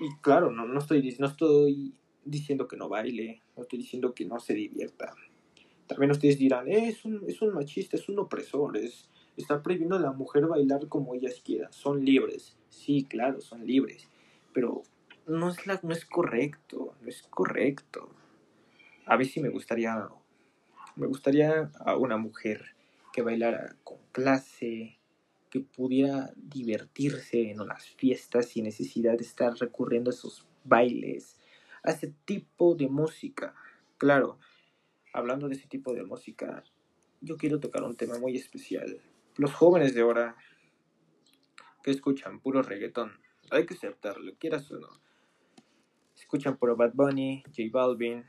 Y 0.00 0.14
claro, 0.20 0.50
no, 0.50 0.66
no, 0.66 0.78
estoy, 0.78 1.16
no 1.18 1.26
estoy 1.26 1.94
diciendo 2.24 2.68
que 2.68 2.76
no 2.76 2.88
baile, 2.88 3.42
no 3.56 3.62
estoy 3.62 3.80
diciendo 3.80 4.14
que 4.14 4.24
no 4.24 4.38
se 4.38 4.54
divierta. 4.54 5.12
También 5.86 6.10
ustedes 6.10 6.38
dirán, 6.38 6.68
eh, 6.68 6.88
es, 6.88 7.04
un, 7.04 7.24
es 7.26 7.42
un 7.42 7.54
machista, 7.54 7.96
es 7.96 8.08
un 8.08 8.18
opresor, 8.18 8.76
es, 8.76 9.10
está 9.42 9.62
prohibiendo 9.62 9.96
a 9.96 10.00
la 10.00 10.12
mujer 10.12 10.46
bailar 10.46 10.88
como 10.88 11.14
ellas 11.14 11.40
quieran. 11.44 11.72
Son 11.72 12.04
libres. 12.04 12.56
Sí, 12.68 13.04
claro, 13.04 13.40
son 13.40 13.66
libres. 13.66 14.08
Pero 14.52 14.82
no 15.26 15.50
es, 15.50 15.66
la, 15.66 15.78
no 15.82 15.92
es 15.92 16.04
correcto, 16.04 16.94
no 17.00 17.08
es 17.08 17.22
correcto. 17.22 18.10
A 19.06 19.16
ver 19.16 19.26
si 19.26 19.40
me 19.40 19.48
gustaría, 19.48 20.08
me 20.96 21.06
gustaría 21.06 21.70
a 21.78 21.96
una 21.96 22.16
mujer 22.16 22.74
que 23.12 23.22
bailara 23.22 23.76
con 23.84 23.98
clase, 24.12 24.98
que 25.50 25.60
pudiera 25.60 26.32
divertirse 26.36 27.50
en 27.50 27.66
las 27.66 27.88
fiestas 27.88 28.48
sin 28.48 28.64
necesidad 28.64 29.16
de 29.16 29.24
estar 29.24 29.54
recurriendo 29.54 30.10
a 30.10 30.14
esos 30.14 30.46
bailes, 30.64 31.38
a 31.82 31.92
ese 31.92 32.12
tipo 32.24 32.74
de 32.74 32.88
música. 32.88 33.54
Claro, 33.96 34.38
hablando 35.12 35.48
de 35.48 35.54
ese 35.54 35.68
tipo 35.68 35.94
de 35.94 36.04
música, 36.04 36.62
yo 37.20 37.36
quiero 37.36 37.60
tocar 37.60 37.82
un 37.82 37.96
tema 37.96 38.18
muy 38.18 38.36
especial. 38.36 39.00
Los 39.38 39.54
jóvenes 39.54 39.94
de 39.94 40.02
ahora 40.02 40.36
que 41.82 41.90
escuchan 41.90 42.40
puro 42.40 42.62
reggaetón, 42.62 43.12
hay 43.50 43.64
que 43.64 43.74
aceptarlo, 43.74 44.34
quieras 44.38 44.70
o 44.70 44.78
no 44.78 45.08
escuchan 46.28 46.58
por 46.58 46.76
Bad 46.76 46.92
Bunny, 46.92 47.42
J 47.46 47.70
Balvin, 47.72 48.22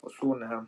Ozuna. 0.00 0.66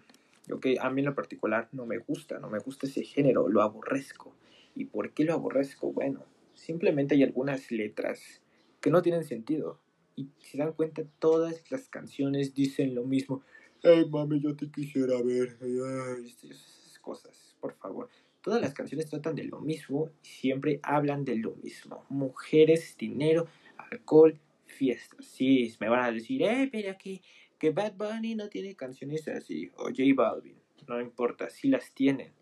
Ok, 0.52 0.66
a 0.78 0.90
mí 0.90 1.00
en 1.00 1.06
lo 1.06 1.14
particular 1.14 1.70
no 1.72 1.86
me 1.86 1.96
gusta, 1.96 2.38
no 2.38 2.50
me 2.50 2.58
gusta 2.58 2.86
ese 2.86 3.02
género, 3.02 3.48
lo 3.48 3.62
aborrezco. 3.62 4.34
¿Y 4.74 4.84
por 4.84 5.12
qué 5.12 5.24
lo 5.24 5.32
aborrezco? 5.32 5.90
Bueno, 5.92 6.26
simplemente 6.52 7.14
hay 7.14 7.22
algunas 7.22 7.70
letras 7.70 8.42
que 8.80 8.90
no 8.90 9.00
tienen 9.00 9.24
sentido. 9.24 9.80
Y 10.16 10.28
si 10.40 10.58
dan 10.58 10.72
cuenta, 10.72 11.02
todas 11.18 11.70
las 11.70 11.88
canciones 11.88 12.52
dicen 12.52 12.94
lo 12.94 13.04
mismo. 13.04 13.42
Ay, 13.82 14.06
mami, 14.10 14.40
yo 14.40 14.54
te 14.54 14.70
quisiera 14.70 15.22
ver. 15.22 15.56
Ay, 15.62 16.26
esas 16.26 16.98
cosas, 17.00 17.56
por 17.58 17.72
favor. 17.74 18.10
Todas 18.42 18.62
las 18.62 18.72
canciones 18.72 19.08
tratan 19.08 19.34
de 19.34 19.44
lo 19.44 19.60
mismo 19.60 20.10
y 20.22 20.28
siempre 20.28 20.80
hablan 20.82 21.24
de 21.24 21.36
lo 21.36 21.56
mismo. 21.56 22.06
Mujeres, 22.08 22.96
dinero, 22.96 23.46
alcohol, 23.76 24.38
fiestas. 24.64 25.26
Sí, 25.26 25.74
me 25.80 25.88
van 25.88 26.04
a 26.04 26.12
decir, 26.12 26.42
eh, 26.42 26.68
pero 26.72 26.96
que, 26.96 27.20
que 27.58 27.70
Bad 27.70 27.94
Bunny 27.94 28.34
no 28.34 28.48
tiene 28.48 28.74
canciones 28.74 29.28
así, 29.28 29.70
o 29.76 29.84
J 29.84 30.02
Balvin. 30.14 30.56
No 30.88 31.00
importa, 31.00 31.50
sí 31.50 31.68
las 31.68 31.92
tienen. 31.92 32.32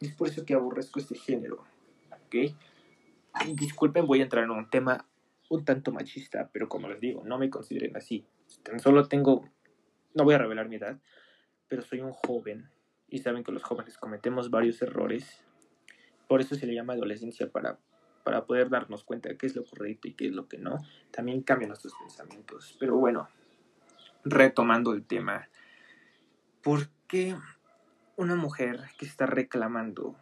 Es 0.00 0.12
por 0.14 0.28
eso 0.28 0.44
que 0.44 0.54
aborrezco 0.54 1.00
este 1.00 1.16
género. 1.16 1.64
¿Ok? 2.10 2.54
Disculpen, 3.54 4.06
voy 4.06 4.20
a 4.20 4.24
entrar 4.24 4.44
en 4.44 4.50
un 4.50 4.70
tema 4.70 5.06
un 5.48 5.64
tanto 5.64 5.92
machista, 5.92 6.48
pero 6.52 6.68
como 6.68 6.88
les 6.88 7.00
digo, 7.00 7.22
no 7.24 7.38
me 7.38 7.50
consideren 7.50 7.96
así. 7.96 8.24
Tan 8.62 8.80
solo 8.80 9.08
tengo, 9.08 9.48
no 10.14 10.24
voy 10.24 10.34
a 10.34 10.38
revelar 10.38 10.68
mi 10.68 10.76
edad, 10.76 10.98
pero 11.68 11.82
soy 11.82 12.00
un 12.00 12.12
joven 12.12 12.70
y 13.12 13.18
saben 13.18 13.44
que 13.44 13.52
los 13.52 13.62
jóvenes 13.62 13.96
cometemos 13.96 14.50
varios 14.50 14.82
errores. 14.82 15.44
Por 16.26 16.40
eso 16.40 16.56
se 16.56 16.66
le 16.66 16.74
llama 16.74 16.94
adolescencia 16.94 17.48
para 17.50 17.78
para 18.22 18.44
poder 18.44 18.68
darnos 18.68 19.04
cuenta 19.04 19.28
de 19.28 19.36
qué 19.36 19.46
es 19.46 19.56
lo 19.56 19.64
correcto 19.64 20.08
y 20.08 20.14
qué 20.14 20.26
es 20.26 20.32
lo 20.32 20.48
que 20.48 20.58
no, 20.58 20.78
también 21.10 21.42
cambian 21.42 21.68
nuestros 21.68 21.94
pensamientos. 21.98 22.76
Pero 22.78 22.96
bueno, 22.96 23.28
retomando 24.24 24.92
el 24.92 25.04
tema, 25.04 25.48
¿por 26.62 26.88
qué 27.08 27.36
una 28.16 28.36
mujer 28.36 28.80
que 28.98 29.06
está 29.06 29.26
reclamando 29.26 30.16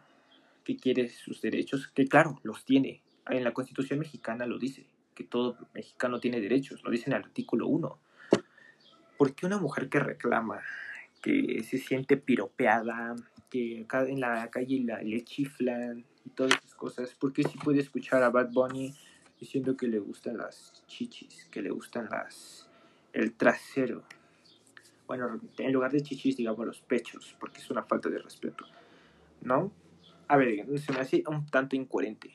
que 0.63 0.77
quiere 0.77 1.09
sus 1.09 1.41
derechos, 1.41 1.87
que 1.87 2.07
claro, 2.07 2.39
los 2.43 2.65
tiene, 2.65 3.01
en 3.27 3.43
la 3.43 3.53
Constitución 3.53 3.99
mexicana 3.99 4.45
lo 4.45 4.57
dice, 4.57 4.87
que 5.15 5.23
todo 5.23 5.57
mexicano 5.73 6.19
tiene 6.19 6.39
derechos, 6.39 6.83
lo 6.83 6.91
dice 6.91 7.09
en 7.09 7.15
el 7.15 7.23
artículo 7.23 7.67
1. 7.67 7.99
¿Por 9.17 9.35
qué 9.35 9.45
una 9.45 9.57
mujer 9.57 9.89
que 9.89 9.99
reclama, 9.99 10.61
que 11.21 11.63
se 11.63 11.77
siente 11.77 12.17
piropeada, 12.17 13.15
que 13.49 13.85
en 13.91 14.19
la 14.19 14.49
calle 14.49 14.81
la, 14.83 15.01
le 15.01 15.23
chiflan, 15.23 16.05
y 16.25 16.29
todas 16.29 16.53
esas 16.53 16.75
cosas. 16.75 17.15
Porque 17.19 17.43
si 17.43 17.57
puede 17.57 17.79
escuchar 17.79 18.23
a 18.23 18.29
Bad 18.29 18.51
Bunny 18.51 18.93
diciendo 19.39 19.75
que 19.75 19.87
le 19.87 19.99
gustan 19.99 20.37
las 20.37 20.83
chichis, 20.87 21.47
que 21.51 21.61
le 21.61 21.69
gustan 21.69 22.07
las 22.09 22.69
el 23.13 23.33
trasero. 23.33 24.03
Bueno, 25.07 25.41
en 25.57 25.73
lugar 25.73 25.91
de 25.91 26.01
chichis 26.01 26.37
digamos 26.37 26.65
los 26.65 26.81
pechos, 26.81 27.35
porque 27.39 27.59
es 27.59 27.69
una 27.69 27.83
falta 27.83 28.09
de 28.09 28.19
respeto. 28.19 28.65
¿No? 29.41 29.71
A 30.27 30.37
ver, 30.37 30.65
se 30.79 30.93
me 30.93 30.99
hace 30.99 31.23
un 31.27 31.45
tanto 31.47 31.75
incoherente. 31.75 32.31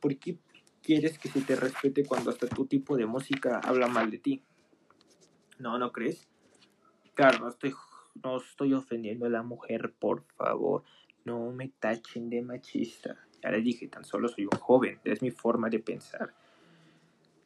¿Por 0.00 0.16
qué 0.18 0.36
quieres 0.82 1.18
que 1.18 1.28
se 1.28 1.40
te 1.40 1.56
respete 1.56 2.04
cuando 2.04 2.30
hasta 2.30 2.46
tu 2.46 2.66
tipo 2.66 2.96
de 2.96 3.06
música 3.06 3.60
habla 3.60 3.86
mal 3.86 4.10
de 4.10 4.18
ti? 4.18 4.42
¿No, 5.58 5.78
no 5.78 5.92
crees? 5.92 6.28
Claro, 7.14 7.38
no 7.38 7.48
estoy, 7.48 7.72
no 8.22 8.36
estoy 8.36 8.74
ofendiendo 8.74 9.26
a 9.26 9.30
la 9.30 9.42
mujer, 9.42 9.92
por 9.98 10.24
favor. 10.36 10.82
No 11.24 11.52
me 11.52 11.68
tachen 11.68 12.30
de 12.30 12.42
machista. 12.42 13.16
Ya 13.42 13.50
les 13.50 13.64
dije, 13.64 13.88
tan 13.88 14.04
solo 14.04 14.28
soy 14.28 14.44
un 14.44 14.58
joven, 14.58 15.00
es 15.04 15.22
mi 15.22 15.30
forma 15.30 15.68
de 15.68 15.78
pensar. 15.78 16.34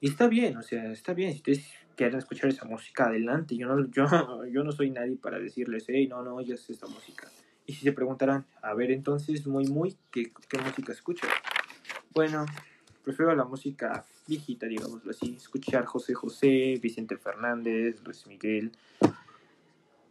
Y 0.01 0.09
está 0.09 0.29
bien, 0.29 0.57
o 0.57 0.63
sea, 0.63 0.93
está 0.93 1.15
bien. 1.15 1.33
Si 1.33 1.39
ustedes 1.39 1.73
quieren 1.97 2.19
escuchar 2.19 2.51
esa 2.51 2.67
música, 2.67 3.07
adelante. 3.07 3.57
Yo 3.57 3.67
no, 3.67 3.91
yo, 3.91 4.07
yo 4.53 4.63
no 4.63 4.73
soy 4.73 4.91
nadie 4.91 5.17
para 5.17 5.39
decirles, 5.39 5.85
hey, 5.89 6.07
no, 6.07 6.23
no 6.23 6.37
oyes 6.37 6.69
esta 6.69 6.87
música. 6.87 7.29
Y 7.67 7.73
si 7.73 7.83
se 7.83 7.93
preguntarán, 7.93 8.47
a 8.63 8.75
ver, 8.75 8.91
entonces, 8.91 9.47
muy, 9.47 9.67
muy, 9.67 9.97
¿qué, 10.11 10.31
qué 10.49 10.59
música 10.59 10.93
escucho? 10.93 11.27
Bueno, 12.15 12.47
prefiero 13.03 13.35
la 13.35 13.45
música 13.45 14.05
viejita, 14.29 14.67
digámoslo 14.67 15.11
así. 15.11 15.35
Escuchar 15.37 15.85
José 15.85 16.15
José, 16.15 16.79
Vicente 16.81 17.17
Fernández, 17.17 18.03
Luis 18.05 18.27
Miguel. 18.27 18.71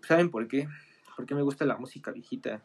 ¿Saben 0.07 0.29
por 0.29 0.47
qué? 0.47 0.67
Porque 1.15 1.35
me 1.35 1.41
gusta 1.41 1.65
la 1.65 1.77
música 1.77 2.11
viejita 2.11 2.63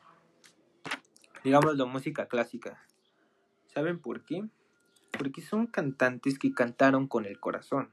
digamos, 1.44 1.76
la 1.76 1.86
música 1.86 2.26
clásica. 2.26 2.82
¿Saben 3.72 3.98
por 3.98 4.24
qué? 4.24 4.44
Porque 5.16 5.42
son 5.42 5.66
cantantes 5.66 6.38
que 6.38 6.52
cantaron 6.52 7.06
con 7.06 7.24
el 7.24 7.38
corazón, 7.40 7.90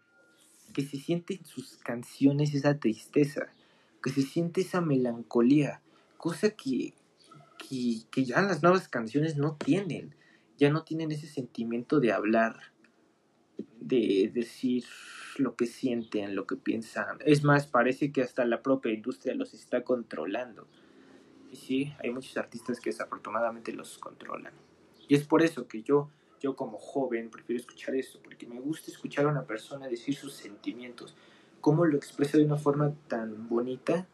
que 0.74 0.82
se 0.82 0.98
siente 0.98 1.36
en 1.36 1.46
sus 1.46 1.78
canciones 1.78 2.54
esa 2.54 2.80
tristeza, 2.80 3.48
que 4.04 4.10
se 4.10 4.22
siente 4.22 4.62
esa 4.62 4.82
melancolía, 4.82 5.82
cosa 6.18 6.52
que, 6.52 6.94
que, 7.58 8.02
que 8.12 8.26
ya 8.26 8.42
las 8.42 8.64
nuevas 8.64 8.88
canciones 8.88 9.38
no 9.38 9.56
tienen, 9.56 10.16
ya 10.58 10.70
no 10.70 10.84
tienen 10.84 11.12
ese 11.12 11.28
sentimiento 11.28 12.00
de 12.00 12.12
hablar, 12.12 12.74
de 13.80 14.32
decir 14.34 14.84
lo 15.38 15.56
que 15.56 15.66
sienten, 15.66 16.36
lo 16.36 16.46
que 16.46 16.56
piensan. 16.56 17.18
Es 17.26 17.44
más, 17.44 17.68
parece 17.68 18.12
que 18.12 18.22
hasta 18.22 18.46
la 18.46 18.62
propia 18.62 18.94
industria 18.94 19.36
los 19.36 19.54
está 19.54 19.84
controlando. 19.84 20.68
Y 21.52 21.56
sí, 21.56 21.94
hay 22.04 22.10
muchos 22.12 22.36
artistas 22.38 22.80
que 22.80 22.90
desafortunadamente 22.90 23.72
los 23.74 23.98
controlan. 23.98 24.54
Y 25.08 25.16
es 25.16 25.26
por 25.26 25.42
eso 25.42 25.68
que 25.68 25.82
yo, 25.84 26.10
yo 26.42 26.56
como 26.56 26.78
joven 26.78 27.30
prefiero 27.30 27.60
escuchar 27.60 27.96
esto, 27.96 28.20
porque 28.22 28.48
me 28.48 28.60
gusta 28.60 28.92
escuchar 28.92 29.26
a 29.26 29.30
una 29.30 29.46
persona 29.46 29.88
decir 29.88 30.16
sus 30.16 30.34
sentimientos, 30.34 31.16
cómo 31.62 31.86
lo 31.86 31.98
expresa 31.98 32.38
de 32.38 32.46
una 32.46 32.58
forma 32.58 32.94
tan 33.08 33.48
bonita, 33.48 34.08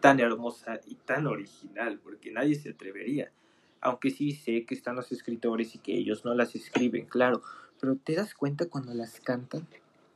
tan 0.00 0.20
hermosa 0.20 0.80
y 0.86 0.94
tan 0.96 1.26
original, 1.26 1.98
porque 2.02 2.30
nadie 2.30 2.54
se 2.54 2.70
atrevería. 2.70 3.32
Aunque 3.80 4.10
sí 4.10 4.32
sé 4.32 4.66
que 4.66 4.74
están 4.74 4.96
los 4.96 5.10
escritores 5.10 5.74
y 5.74 5.78
que 5.78 5.94
ellos 5.94 6.24
no 6.24 6.34
las 6.34 6.54
escriben, 6.54 7.06
claro, 7.06 7.42
pero 7.80 7.96
te 7.96 8.14
das 8.14 8.34
cuenta 8.34 8.68
cuando 8.68 8.92
las 8.94 9.20
cantan, 9.20 9.66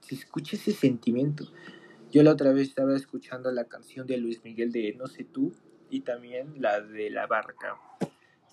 se 0.00 0.14
escucha 0.14 0.56
ese 0.56 0.72
sentimiento. 0.72 1.44
Yo 2.10 2.22
la 2.22 2.32
otra 2.32 2.52
vez 2.52 2.68
estaba 2.68 2.94
escuchando 2.94 3.50
la 3.50 3.64
canción 3.64 4.06
de 4.06 4.18
Luis 4.18 4.44
Miguel 4.44 4.70
de 4.70 4.94
No 4.94 5.06
sé 5.06 5.24
tú, 5.24 5.52
y 5.90 6.00
también 6.00 6.60
la 6.60 6.80
de 6.80 7.10
la 7.10 7.26
barca. 7.26 7.78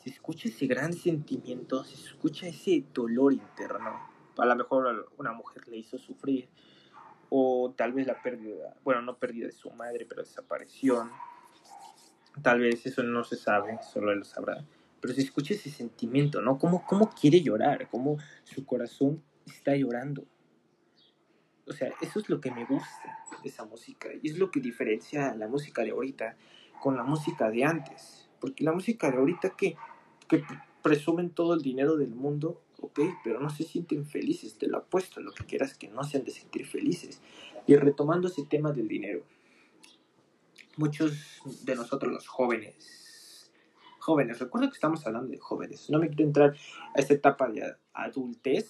Se 0.01 0.09
escucha 0.09 0.47
ese 0.47 0.65
gran 0.65 0.93
sentimiento, 0.93 1.83
se 1.83 1.95
escucha 1.95 2.47
ese 2.47 2.85
dolor 2.93 3.33
interno. 3.33 3.99
A 4.37 4.45
lo 4.45 4.55
mejor 4.55 5.11
una 5.17 5.33
mujer 5.33 5.67
le 5.67 5.77
hizo 5.77 5.97
sufrir, 5.97 6.47
o 7.29 7.73
tal 7.77 7.93
vez 7.93 8.07
la 8.07 8.21
pérdida, 8.21 8.75
bueno, 8.83 9.01
no 9.01 9.17
pérdida 9.17 9.47
de 9.47 9.51
su 9.51 9.69
madre, 9.71 10.05
pero 10.07 10.23
desaparición. 10.23 11.11
Tal 12.41 12.59
vez 12.59 12.85
eso 12.85 13.03
no 13.03 13.23
se 13.23 13.35
sabe, 13.35 13.79
solo 13.83 14.11
él 14.11 14.19
lo 14.19 14.25
sabrá. 14.25 14.63
Pero 15.01 15.13
si 15.13 15.21
escucha 15.21 15.55
ese 15.55 15.69
sentimiento, 15.69 16.41
¿no? 16.41 16.57
¿Cómo, 16.57 16.85
cómo 16.85 17.09
quiere 17.09 17.41
llorar? 17.41 17.89
¿Cómo 17.89 18.17
su 18.43 18.65
corazón 18.65 19.23
está 19.45 19.75
llorando? 19.75 20.25
O 21.67 21.73
sea, 21.73 21.91
eso 22.01 22.19
es 22.19 22.29
lo 22.29 22.39
que 22.39 22.51
me 22.51 22.65
gusta 22.65 23.19
de 23.41 23.49
esa 23.49 23.65
música. 23.65 24.09
Y 24.21 24.29
es 24.29 24.37
lo 24.37 24.51
que 24.51 24.59
diferencia 24.59 25.33
la 25.35 25.47
música 25.47 25.83
de 25.83 25.91
ahorita 25.91 26.37
con 26.79 26.95
la 26.95 27.03
música 27.03 27.49
de 27.49 27.63
antes. 27.63 28.29
Porque 28.39 28.63
la 28.63 28.73
música 28.73 29.09
de 29.09 29.17
ahorita 29.17 29.51
que, 29.51 29.75
que 30.27 30.43
presumen 30.81 31.29
todo 31.29 31.53
el 31.53 31.61
dinero 31.61 31.95
del 31.95 32.13
mundo, 32.13 32.61
ok, 32.79 32.99
pero 33.23 33.39
no 33.39 33.49
se 33.49 33.63
sienten 33.63 34.05
felices, 34.05 34.57
te 34.57 34.67
lo 34.67 34.77
apuesto, 34.77 35.21
lo 35.21 35.31
que 35.31 35.45
quieras 35.45 35.77
que 35.77 35.87
no 35.87 36.03
se 36.03 36.17
han 36.17 36.25
de 36.25 36.31
sentir 36.31 36.65
felices. 36.65 37.21
Y 37.67 37.75
retomando 37.75 38.27
ese 38.27 38.45
tema 38.45 38.71
del 38.71 38.87
dinero, 38.87 39.23
muchos 40.77 41.39
de 41.63 41.75
nosotros 41.75 42.11
los 42.11 42.27
jóvenes, 42.27 42.75
jóvenes, 44.01 44.39
recuerdo 44.39 44.69
que 44.69 44.75
estamos 44.75 45.05
hablando 45.05 45.29
de 45.29 45.37
jóvenes, 45.37 45.89
no 45.89 45.99
me 45.99 46.07
quiero 46.07 46.23
entrar 46.23 46.55
a 46.95 46.99
esta 46.99 47.13
etapa 47.13 47.47
de 47.47 47.75
adultez, 47.93 48.69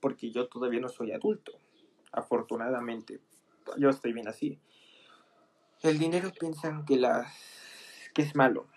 porque 0.00 0.30
yo 0.30 0.48
todavía 0.48 0.80
no 0.80 0.88
soy 0.88 1.12
adulto, 1.12 1.52
afortunadamente, 2.12 3.20
yo 3.78 3.88
estoy 3.88 4.12
bien 4.12 4.28
así. 4.28 4.60
El 5.82 5.98
dinero 5.98 6.30
piensan 6.38 6.84
que, 6.84 6.96
la, 6.96 7.26
que 8.14 8.22
es 8.22 8.34
malo, 8.34 8.68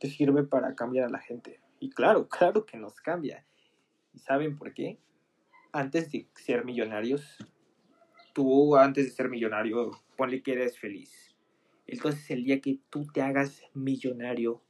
que 0.00 0.08
sirve 0.08 0.42
para 0.42 0.74
cambiar 0.74 1.06
a 1.06 1.10
la 1.10 1.18
gente. 1.18 1.60
Y 1.80 1.90
claro, 1.90 2.28
claro 2.28 2.66
que 2.66 2.76
nos 2.76 3.00
cambia. 3.00 3.44
¿Y 4.12 4.18
saben 4.18 4.56
por 4.56 4.74
qué? 4.74 4.98
Antes 5.72 6.10
de 6.10 6.26
ser 6.34 6.64
millonarios, 6.64 7.36
tú 8.32 8.76
antes 8.76 9.04
de 9.04 9.10
ser 9.10 9.28
millonario, 9.28 9.92
ponle 10.16 10.42
que 10.42 10.52
eres 10.52 10.78
feliz. 10.78 11.27
Entonces 11.88 12.30
el 12.30 12.44
día 12.44 12.60
que 12.60 12.78
tú 12.90 13.06
te 13.06 13.22
hagas 13.22 13.62
millonario, 13.72 14.62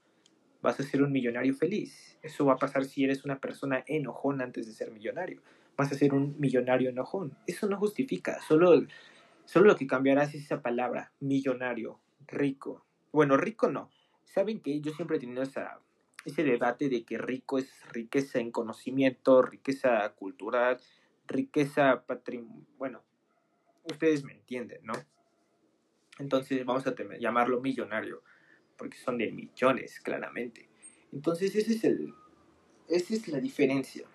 vas 0.62 0.78
a 0.78 0.84
ser 0.84 1.02
un 1.02 1.10
millonario 1.10 1.52
feliz. 1.52 2.16
Eso 2.22 2.46
va 2.46 2.54
a 2.54 2.58
pasar 2.58 2.84
si 2.84 3.04
eres 3.04 3.24
una 3.24 3.40
persona 3.40 3.82
enojón 3.86 4.40
antes 4.40 4.66
de 4.66 4.72
ser 4.72 4.92
millonario. 4.92 5.42
Vas 5.76 5.90
a 5.90 5.96
ser 5.96 6.14
un 6.14 6.36
millonario 6.38 6.90
enojón. 6.90 7.36
Eso 7.46 7.68
no 7.68 7.76
justifica. 7.76 8.40
Solo, 8.40 8.86
solo 9.44 9.66
lo 9.66 9.76
que 9.76 9.88
cambiarás 9.88 10.34
es 10.34 10.44
esa 10.44 10.62
palabra, 10.62 11.12
millonario, 11.18 11.98
rico. 12.28 12.84
Bueno, 13.12 13.36
rico 13.36 13.68
no. 13.68 13.90
Saben 14.24 14.60
que 14.60 14.80
yo 14.80 14.92
siempre 14.92 15.16
he 15.16 15.20
tenido 15.20 15.42
ese 15.42 16.44
debate 16.44 16.88
de 16.88 17.02
que 17.04 17.18
rico 17.18 17.58
es 17.58 17.68
riqueza 17.90 18.38
en 18.38 18.52
conocimiento, 18.52 19.42
riqueza 19.42 20.08
cultural, 20.14 20.78
riqueza 21.26 22.04
patrimonio. 22.06 22.64
Bueno, 22.76 23.02
ustedes 23.84 24.22
me 24.22 24.34
entienden, 24.34 24.80
¿no? 24.84 24.92
Entonces 26.18 26.64
vamos 26.64 26.86
a 26.86 26.94
llamarlo 27.18 27.60
millonario, 27.60 28.22
porque 28.76 28.98
son 28.98 29.18
de 29.18 29.30
millones, 29.30 30.00
claramente. 30.00 30.68
Entonces 31.12 31.54
ese 31.54 31.72
es 31.72 31.84
el, 31.84 32.14
esa 32.88 33.14
es 33.14 33.28
la 33.28 33.40
diferencia. 33.40 34.06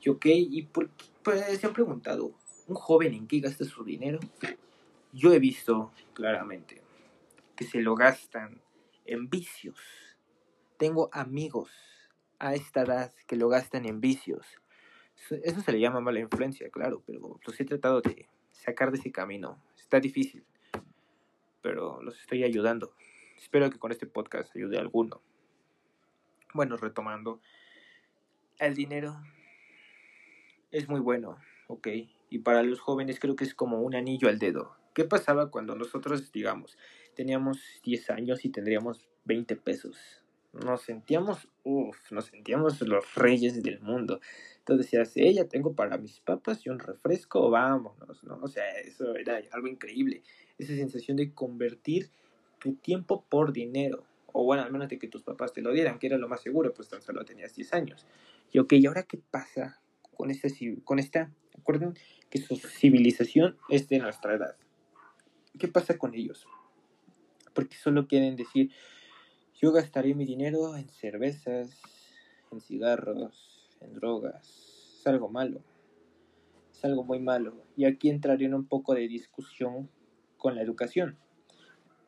¿Y 0.00 0.08
ok? 0.08 0.26
¿Y 0.26 0.62
por 0.62 0.88
qué? 0.90 1.06
Pues, 1.22 1.44
se 1.58 1.66
han 1.66 1.72
preguntado, 1.72 2.34
¿un 2.66 2.74
joven 2.74 3.14
en 3.14 3.26
qué 3.26 3.40
gasta 3.40 3.64
su 3.64 3.84
dinero? 3.84 4.18
Yo 5.12 5.32
he 5.32 5.38
visto 5.38 5.92
claramente 6.14 6.82
que 7.54 7.64
se 7.64 7.80
lo 7.80 7.94
gastan 7.94 8.60
en 9.04 9.28
vicios. 9.28 9.78
Tengo 10.78 11.10
amigos 11.12 11.70
a 12.38 12.54
esta 12.54 12.82
edad 12.82 13.14
que 13.26 13.36
lo 13.36 13.48
gastan 13.48 13.86
en 13.86 14.00
vicios. 14.00 14.46
Eso 15.30 15.60
se 15.60 15.72
le 15.72 15.78
llama 15.78 16.00
mala 16.00 16.18
influencia, 16.18 16.68
claro, 16.70 17.02
pero 17.06 17.38
los 17.46 17.60
he 17.60 17.64
tratado 17.64 18.00
de 18.00 18.26
sacar 18.50 18.90
de 18.90 18.98
ese 18.98 19.12
camino. 19.12 19.62
Está 19.78 20.00
difícil, 20.00 20.44
pero 21.62 22.02
los 22.02 22.20
estoy 22.20 22.44
ayudando. 22.44 22.94
Espero 23.36 23.70
que 23.70 23.78
con 23.78 23.92
este 23.92 24.06
podcast 24.06 24.54
ayude 24.54 24.76
a 24.76 24.80
alguno. 24.80 25.22
Bueno, 26.54 26.76
retomando, 26.76 27.40
el 28.58 28.74
dinero 28.74 29.16
es 30.70 30.88
muy 30.88 31.00
bueno, 31.00 31.38
ok, 31.68 31.88
y 32.28 32.38
para 32.40 32.62
los 32.62 32.80
jóvenes 32.80 33.18
creo 33.18 33.36
que 33.36 33.44
es 33.44 33.54
como 33.54 33.80
un 33.80 33.94
anillo 33.94 34.28
al 34.28 34.38
dedo. 34.38 34.76
¿Qué 34.94 35.04
pasaba 35.04 35.50
cuando 35.50 35.74
nosotros, 35.74 36.32
digamos, 36.32 36.76
teníamos 37.14 37.58
10 37.82 38.10
años 38.10 38.44
y 38.44 38.50
tendríamos 38.50 39.08
20 39.24 39.56
pesos? 39.56 40.21
Nos 40.52 40.82
sentíamos, 40.82 41.48
uff, 41.64 42.12
nos 42.12 42.26
sentíamos 42.26 42.80
los 42.82 43.14
reyes 43.14 43.62
del 43.62 43.80
mundo. 43.80 44.20
Entonces 44.58 44.86
decías, 44.86 45.16
eh, 45.16 45.32
ya 45.32 45.46
tengo 45.46 45.74
para 45.74 45.96
mis 45.96 46.20
papas 46.20 46.64
y 46.66 46.68
un 46.68 46.78
refresco, 46.78 47.50
vámonos, 47.50 48.22
¿no? 48.24 48.38
O 48.42 48.48
sea, 48.48 48.68
eso 48.80 49.16
era 49.16 49.40
algo 49.50 49.66
increíble. 49.66 50.22
Esa 50.58 50.74
sensación 50.74 51.16
de 51.16 51.32
convertir 51.32 52.10
tu 52.58 52.74
tiempo 52.74 53.24
por 53.28 53.52
dinero. 53.52 54.04
O 54.26 54.44
bueno, 54.44 54.62
al 54.62 54.70
menos 54.70 54.88
de 54.88 54.98
que 54.98 55.08
tus 55.08 55.22
papás 55.22 55.52
te 55.52 55.62
lo 55.62 55.72
dieran, 55.72 55.98
que 55.98 56.06
era 56.06 56.16
lo 56.16 56.28
más 56.28 56.42
seguro, 56.42 56.72
pues 56.72 56.88
tan 56.88 57.02
solo 57.02 57.24
tenías 57.24 57.54
10 57.54 57.72
años. 57.74 58.06
Y 58.52 58.58
ok, 58.58 58.74
¿y 58.74 58.86
ahora 58.86 59.02
qué 59.02 59.18
pasa 59.18 59.80
con 60.14 60.30
esta, 60.30 60.48
con 60.84 60.98
esta? 60.98 61.30
Que 62.30 62.38
su 62.38 62.56
civilización 62.56 63.56
es 63.68 63.88
de 63.88 63.98
nuestra 63.98 64.34
edad. 64.34 64.56
¿Qué 65.58 65.68
pasa 65.68 65.98
con 65.98 66.14
ellos? 66.14 66.46
Porque 67.54 67.76
solo 67.76 68.06
quieren 68.06 68.36
decir, 68.36 68.70
yo 69.62 69.70
gastaré 69.70 70.12
mi 70.16 70.24
dinero 70.24 70.76
en 70.76 70.88
cervezas, 70.88 71.80
en 72.50 72.60
cigarros, 72.60 73.70
en 73.80 73.94
drogas. 73.94 74.98
Es 74.98 75.06
algo 75.06 75.28
malo. 75.28 75.60
Es 76.72 76.84
algo 76.84 77.04
muy 77.04 77.20
malo. 77.20 77.54
Y 77.76 77.84
aquí 77.84 78.10
entraría 78.10 78.48
en 78.48 78.54
un 78.54 78.66
poco 78.66 78.92
de 78.92 79.06
discusión 79.06 79.88
con 80.36 80.56
la 80.56 80.62
educación. 80.62 81.16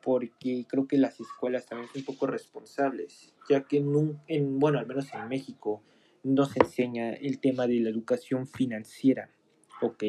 Porque 0.03 0.67
creo 0.69 0.89
que 0.89 0.99
las 0.99 1.21
escuelas 1.21 1.67
también 1.67 1.89
son 1.93 2.01
un 2.01 2.07
poco 2.07 2.27
responsables. 2.27 3.33
Ya 3.49 3.63
que 3.63 3.77
en, 3.77 4.21
en 4.27 4.59
bueno, 4.59 4.81
al 4.81 4.87
menos 4.87 5.15
en 5.15 5.29
México, 5.29 5.81
no 6.25 6.47
se 6.47 6.59
enseña 6.59 7.13
el 7.13 7.39
tema 7.39 7.69
de 7.69 7.79
la 7.79 7.91
educación 7.91 8.49
financiera. 8.49 9.31
¿Ok? 9.81 10.03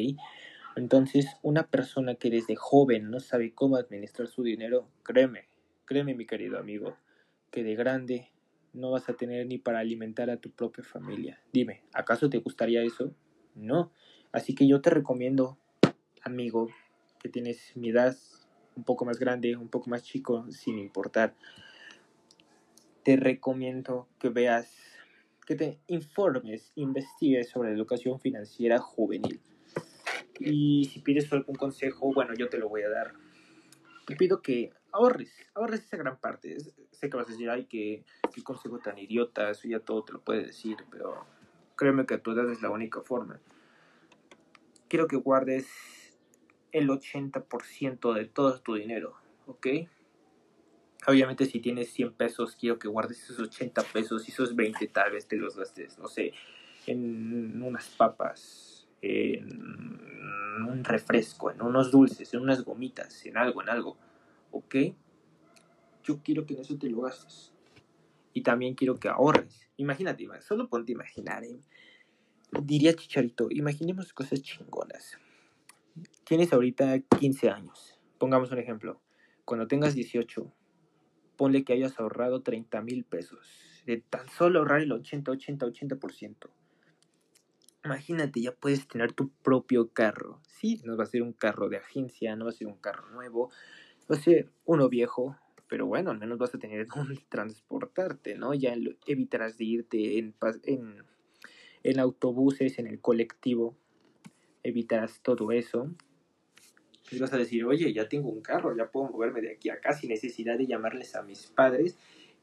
Entonces, 0.74 1.26
una 1.42 1.68
persona 1.68 2.16
que 2.16 2.28
desde 2.28 2.56
joven 2.56 3.08
no 3.08 3.20
sabe 3.20 3.54
cómo 3.54 3.76
administrar 3.76 4.26
su 4.26 4.42
dinero, 4.42 4.88
créeme, 5.04 5.48
créeme 5.86 6.14
mi 6.14 6.26
querido 6.26 6.58
amigo, 6.58 6.96
de 7.62 7.74
grande 7.74 8.30
no 8.76 8.90
vas 8.90 9.08
a 9.08 9.14
tener 9.14 9.46
ni 9.46 9.58
para 9.58 9.80
alimentar 9.80 10.30
a 10.30 10.36
tu 10.36 10.50
propia 10.50 10.84
familia. 10.84 11.40
Dime, 11.52 11.82
¿acaso 11.92 12.28
te 12.28 12.38
gustaría 12.38 12.82
eso? 12.82 13.14
No. 13.54 13.90
Así 14.32 14.54
que 14.54 14.68
yo 14.68 14.82
te 14.82 14.90
recomiendo, 14.90 15.58
amigo, 16.22 16.68
que 17.18 17.28
tienes 17.28 17.72
mi 17.74 17.88
edad, 17.88 18.16
un 18.76 18.84
poco 18.84 19.06
más 19.06 19.18
grande, 19.18 19.56
un 19.56 19.68
poco 19.68 19.88
más 19.88 20.02
chico, 20.02 20.44
sin 20.50 20.78
importar. 20.78 21.34
Te 23.02 23.16
recomiendo 23.16 24.08
que 24.18 24.28
veas, 24.28 24.70
que 25.46 25.54
te 25.54 25.78
informes, 25.86 26.72
investigues 26.74 27.48
sobre 27.48 27.72
educación 27.72 28.20
financiera 28.20 28.78
juvenil. 28.78 29.40
Y 30.38 30.84
si 30.92 31.00
pides 31.00 31.32
algún 31.32 31.56
consejo, 31.56 32.12
bueno, 32.12 32.34
yo 32.34 32.50
te 32.50 32.58
lo 32.58 32.68
voy 32.68 32.82
a 32.82 32.90
dar. 32.90 33.14
Te 34.06 34.16
pido 34.16 34.42
que 34.42 34.70
ahorres, 34.96 35.32
ahorres 35.54 35.84
esa 35.84 35.96
gran 35.96 36.18
parte. 36.18 36.56
Sé 36.90 37.10
que 37.10 37.16
vas 37.16 37.28
a 37.28 37.32
decir, 37.32 37.50
ay, 37.50 37.66
que 37.66 38.04
qué 38.34 38.42
consejo 38.42 38.78
tan 38.78 38.98
idiota, 38.98 39.50
eso 39.50 39.68
ya 39.68 39.80
todo 39.80 40.02
te 40.02 40.12
lo 40.12 40.20
puede 40.20 40.46
decir, 40.46 40.76
pero 40.90 41.26
créeme 41.76 42.06
que 42.06 42.14
a 42.14 42.22
tu 42.22 42.32
edad 42.32 42.50
es 42.50 42.62
la 42.62 42.70
única 42.70 43.02
forma. 43.02 43.38
Quiero 44.88 45.06
que 45.06 45.16
guardes 45.16 45.68
el 46.72 46.88
80% 46.88 48.14
de 48.14 48.24
todo 48.26 48.60
tu 48.60 48.74
dinero, 48.74 49.14
¿ok? 49.46 49.66
Obviamente 51.06 51.46
si 51.46 51.60
tienes 51.60 51.92
100 51.92 52.14
pesos, 52.14 52.56
quiero 52.56 52.78
que 52.78 52.88
guardes 52.88 53.22
esos 53.22 53.38
80 53.38 53.82
pesos 53.92 54.26
y 54.28 54.32
esos 54.32 54.56
20 54.56 54.86
tal 54.88 55.12
vez 55.12 55.26
te 55.28 55.36
los 55.36 55.56
gastes, 55.56 55.98
no 55.98 56.08
sé, 56.08 56.32
en 56.86 57.62
unas 57.62 57.88
papas, 57.88 58.88
en 59.02 60.66
un 60.68 60.84
refresco, 60.84 61.50
en 61.50 61.62
unos 61.62 61.90
dulces, 61.90 62.32
en 62.32 62.40
unas 62.40 62.64
gomitas, 62.64 63.24
en 63.26 63.36
algo, 63.36 63.62
en 63.62 63.68
algo. 63.68 63.96
¿Ok? 64.56 64.74
Yo 66.02 66.22
quiero 66.22 66.46
que 66.46 66.54
en 66.54 66.60
eso 66.60 66.78
te 66.78 66.88
lo 66.88 67.02
gastes. 67.02 67.52
Y 68.32 68.42
también 68.42 68.74
quiero 68.74 68.96
que 68.96 69.08
ahorres. 69.08 69.68
Imagínate, 69.76 70.26
solo 70.40 70.68
ponte 70.68 70.92
a 70.92 70.94
imaginar. 70.94 71.44
¿eh? 71.44 71.58
Diría 72.62 72.94
Chicharito, 72.94 73.48
imaginemos 73.50 74.12
cosas 74.12 74.42
chingonas. 74.42 75.18
Tienes 76.24 76.52
ahorita 76.52 76.98
15 77.00 77.50
años. 77.50 77.98
Pongamos 78.18 78.50
un 78.52 78.58
ejemplo. 78.58 79.00
Cuando 79.44 79.66
tengas 79.66 79.94
18, 79.94 80.52
ponle 81.36 81.64
que 81.64 81.72
hayas 81.72 81.98
ahorrado 81.98 82.42
30 82.42 82.82
mil 82.82 83.04
pesos. 83.04 83.46
De 83.86 83.98
tan 83.98 84.28
solo 84.28 84.60
ahorrar 84.60 84.80
el 84.80 84.92
80, 84.92 85.30
80, 85.30 85.66
80%. 85.66 86.50
Imagínate, 87.84 88.40
ya 88.40 88.52
puedes 88.52 88.88
tener 88.88 89.12
tu 89.12 89.28
propio 89.28 89.92
carro. 89.92 90.40
Sí, 90.48 90.80
no 90.84 90.96
va 90.96 91.04
a 91.04 91.06
ser 91.06 91.22
un 91.22 91.32
carro 91.32 91.68
de 91.68 91.76
agencia, 91.76 92.34
no 92.34 92.46
va 92.46 92.50
a 92.50 92.54
ser 92.54 92.66
un 92.66 92.78
carro 92.78 93.08
nuevo, 93.10 93.50
va 94.10 94.16
a 94.16 94.20
ser 94.20 94.50
uno 94.64 94.88
viejo, 94.88 95.36
pero 95.68 95.86
bueno, 95.86 96.10
al 96.10 96.18
menos 96.18 96.38
vas 96.38 96.54
a 96.54 96.58
tener 96.58 96.86
donde 96.94 97.18
transportarte, 97.28 98.36
¿no? 98.36 98.54
Ya 98.54 98.74
evitarás 99.06 99.58
de 99.58 99.64
irte 99.64 100.18
en, 100.18 100.34
en, 100.64 101.02
en 101.82 102.00
autobuses, 102.00 102.78
en 102.78 102.86
el 102.86 103.00
colectivo, 103.00 103.76
evitarás 104.62 105.20
todo 105.22 105.52
eso. 105.52 105.90
Les 107.10 107.20
vas 107.20 107.32
a 107.32 107.38
decir, 107.38 107.64
oye, 107.64 107.92
ya 107.92 108.08
tengo 108.08 108.28
un 108.28 108.40
carro, 108.40 108.76
ya 108.76 108.90
puedo 108.90 109.10
moverme 109.10 109.40
de 109.40 109.52
aquí 109.52 109.70
a 109.70 109.74
acá 109.74 109.92
sin 109.92 110.10
necesidad 110.10 110.58
de 110.58 110.66
llamarles 110.66 111.14
a 111.14 111.22
mis 111.22 111.46
padres. 111.46 111.96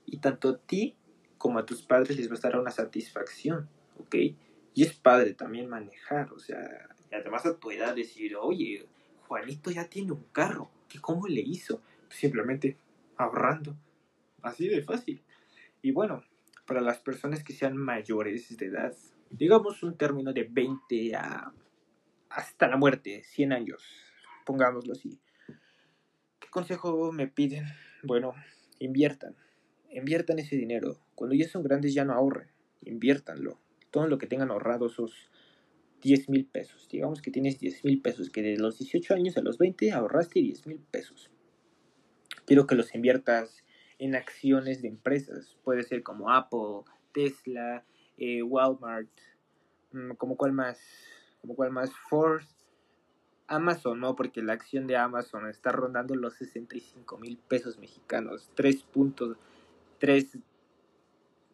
Y 0.06 0.18
tanto 0.18 0.50
a 0.50 0.58
ti 0.58 0.96
como 1.38 1.60
a 1.60 1.66
tus 1.66 1.82
padres 1.82 2.18
les 2.18 2.32
va 2.32 2.36
a 2.36 2.40
dar 2.40 2.60
una 2.60 2.72
satisfacción, 2.72 3.68
¿ok? 4.00 4.16
Y 4.74 4.84
es 4.84 4.94
padre 4.94 5.34
también 5.34 5.68
manejar, 5.68 6.32
o 6.32 6.40
sea, 6.40 6.88
y 7.14 7.16
además 7.16 7.46
a 7.46 7.60
tu 7.60 7.70
edad 7.70 7.96
decir, 7.96 8.36
oye, 8.36 8.88
Juanito 9.28 9.70
ya 9.70 9.88
tiene 9.88 10.14
un 10.14 10.24
carro, 10.32 10.72
¿qué 10.94 11.02
cómo 11.02 11.28
le 11.28 11.42
hizo? 11.42 11.82
Simplemente 12.08 12.78
ahorrando, 13.18 13.76
así 14.44 14.68
de 14.68 14.84
fácil. 14.84 15.24
Y 15.82 15.92
bueno, 15.92 16.24
para 16.68 16.82
las 16.82 17.00
personas 17.00 17.44
que 17.44 17.54
sean 17.54 17.76
mayores 17.76 18.56
de 18.56 18.68
edad, 18.68 18.96
digamos 19.32 19.82
un 19.82 19.98
término 19.98 20.34
de 20.34 20.44
20 20.44 21.16
a 21.16 21.52
hasta 22.30 22.68
la 22.68 22.78
muerte, 22.78 23.24
100 23.24 23.54
años, 23.54 23.84
pongámoslo 24.46 24.94
así. 24.94 25.20
¿Qué 26.40 26.50
consejo 26.50 27.12
me 27.12 27.28
piden? 27.28 27.66
Bueno, 28.04 28.34
inviertan, 28.80 29.36
inviertan 29.92 30.40
ese 30.40 30.56
dinero. 30.56 31.00
Cuando 31.16 31.36
ya 31.36 31.48
son 31.48 31.64
grandes 31.64 31.94
ya 31.94 32.06
no 32.06 32.14
ahorren, 32.14 32.50
inviértanlo. 32.82 33.60
Todo 33.90 34.08
lo 34.08 34.18
que 34.20 34.28
tengan 34.28 34.52
ahorrado 34.52 34.88
esos 34.88 35.32
10 36.04 36.30
mil 36.30 36.46
pesos. 36.46 36.88
Digamos 36.90 37.22
que 37.22 37.32
tienes 37.32 37.60
10 37.60 37.86
mil 37.86 38.02
pesos, 38.02 38.30
que 38.30 38.42
de 38.42 38.58
los 38.58 38.78
18 38.78 39.14
años 39.16 39.38
a 39.38 39.42
los 39.42 39.58
20 39.58 39.92
ahorraste 39.92 40.40
10 40.42 40.68
mil 40.68 40.80
pesos. 40.80 41.32
Quiero 42.46 42.68
que 42.68 42.76
los 42.76 42.94
inviertas 42.94 43.64
en 44.00 44.16
acciones 44.16 44.82
de 44.82 44.90
empresas. 44.90 45.58
Puede 45.64 45.84
ser 45.84 46.04
como 46.04 46.30
Apple, 46.30 46.84
Tesla, 47.14 47.86
eh, 48.18 48.44
Walmart, 48.44 49.10
mm, 49.92 50.12
como 50.12 50.36
cuál 50.36 50.52
más, 50.52 50.80
como 51.42 51.56
cuál 51.56 51.72
más, 51.72 51.92
Ford, 52.10 52.44
Amazon, 53.48 54.00
no, 54.00 54.16
porque 54.16 54.42
la 54.42 54.54
acción 54.54 54.88
de 54.88 54.98
Amazon 54.98 55.48
está 55.50 55.72
rondando 55.72 56.16
los 56.16 56.34
65 56.36 57.18
mil 57.18 57.38
pesos 57.38 57.78
mexicanos, 57.78 58.50
3.3 58.56 60.38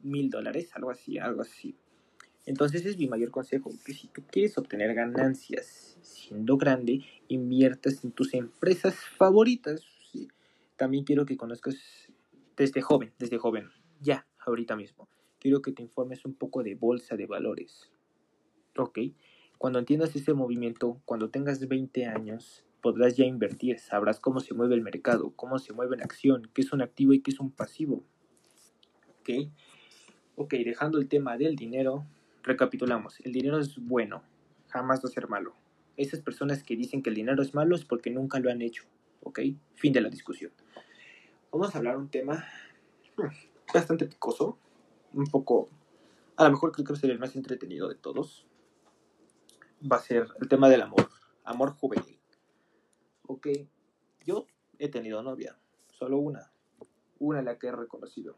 mil 0.01 0.29
dólares, 0.29 0.71
algo 0.73 0.91
así, 0.91 1.17
algo 1.17 1.41
así. 1.41 1.75
Entonces 2.49 2.83
es 2.88 2.97
mi 2.97 3.07
mayor 3.07 3.29
consejo, 3.29 3.69
que 3.85 3.93
si 3.93 4.07
tú 4.07 4.23
quieres 4.23 4.57
obtener 4.57 4.95
ganancias 4.95 5.99
siendo 6.01 6.57
grande, 6.57 7.01
inviertas 7.27 8.03
en 8.03 8.12
tus 8.12 8.33
empresas 8.33 8.95
favoritas. 8.95 9.83
También 10.75 11.03
quiero 11.03 11.27
que 11.27 11.38
conozcas 11.38 11.75
desde 12.57 12.81
joven, 12.81 13.13
desde 13.19 13.38
joven, 13.38 13.69
ya, 14.01 14.25
ahorita 14.39 14.75
mismo. 14.75 15.07
Quiero 15.38 15.62
que 15.62 15.73
te 15.73 15.83
informes 15.83 16.25
un 16.25 16.33
poco 16.33 16.63
de 16.63 16.73
bolsa 16.73 17.15
de 17.15 17.27
valores. 17.27 17.91
¿Ok? 18.75 18.97
Cuando 19.59 19.77
entiendas 19.77 20.15
ese 20.15 20.33
movimiento, 20.33 20.99
cuando 21.05 21.29
tengas 21.29 21.67
20 21.67 22.07
años, 22.07 22.65
podrás 22.81 23.15
ya 23.15 23.25
invertir, 23.25 23.77
sabrás 23.77 24.19
cómo 24.19 24.39
se 24.39 24.55
mueve 24.55 24.73
el 24.73 24.81
mercado, 24.81 25.33
cómo 25.35 25.59
se 25.59 25.71
mueve 25.71 25.97
la 25.97 26.05
acción, 26.05 26.49
qué 26.55 26.63
es 26.63 26.73
un 26.73 26.81
activo 26.81 27.13
y 27.13 27.21
qué 27.21 27.29
es 27.29 27.39
un 27.39 27.51
pasivo. 27.51 28.03
¿Ok? 29.19 29.51
Ok, 30.35 30.55
dejando 30.65 30.97
el 30.97 31.07
tema 31.07 31.38
del 31.38 31.55
dinero, 31.55 32.07
recapitulamos. 32.43 33.19
El 33.21 33.32
dinero 33.32 33.60
es 33.60 33.78
bueno, 33.78 34.23
jamás 34.67 34.99
va 35.04 35.10
a 35.10 35.12
ser 35.12 35.28
malo. 35.30 35.56
Esas 35.97 36.21
personas 36.21 36.63
que 36.63 36.75
dicen 36.75 37.02
que 37.04 37.10
el 37.10 37.15
dinero 37.15 37.41
es 37.41 37.54
malo 37.54 37.75
es 37.75 37.86
porque 37.86 38.10
nunca 38.10 38.39
lo 38.39 38.49
han 38.49 38.62
hecho. 38.62 38.84
¿Ok? 39.21 39.39
Fin 39.75 39.93
de 39.93 40.02
la 40.02 40.10
discusión 40.10 40.52
vamos 41.52 41.73
a 41.73 41.78
hablar 41.78 41.97
un 41.97 42.10
tema 42.10 42.45
hmm, 43.17 43.73
bastante 43.73 44.06
picoso, 44.06 44.58
un 45.13 45.25
poco, 45.25 45.69
a 46.36 46.43
lo 46.43 46.52
mejor 46.52 46.71
creo 46.71 46.86
que 46.86 46.95
ser 46.95 47.12
el 47.12 47.19
más 47.19 47.36
entretenido 47.36 47.88
de 47.89 47.95
todos. 47.95 48.45
Va 49.91 49.97
a 49.97 50.02
ser 50.02 50.28
el 50.41 50.47
tema 50.49 50.69
del 50.69 50.82
amor, 50.82 51.10
amor 51.45 51.73
juvenil. 51.73 52.19
Ok, 53.28 53.47
yo 54.25 54.45
he 54.78 54.89
tenido 54.89 55.23
novia, 55.23 55.58
solo 55.91 56.17
una, 56.17 56.52
una 57.19 57.41
la 57.41 57.58
que 57.58 57.67
he 57.67 57.71
reconocido. 57.71 58.36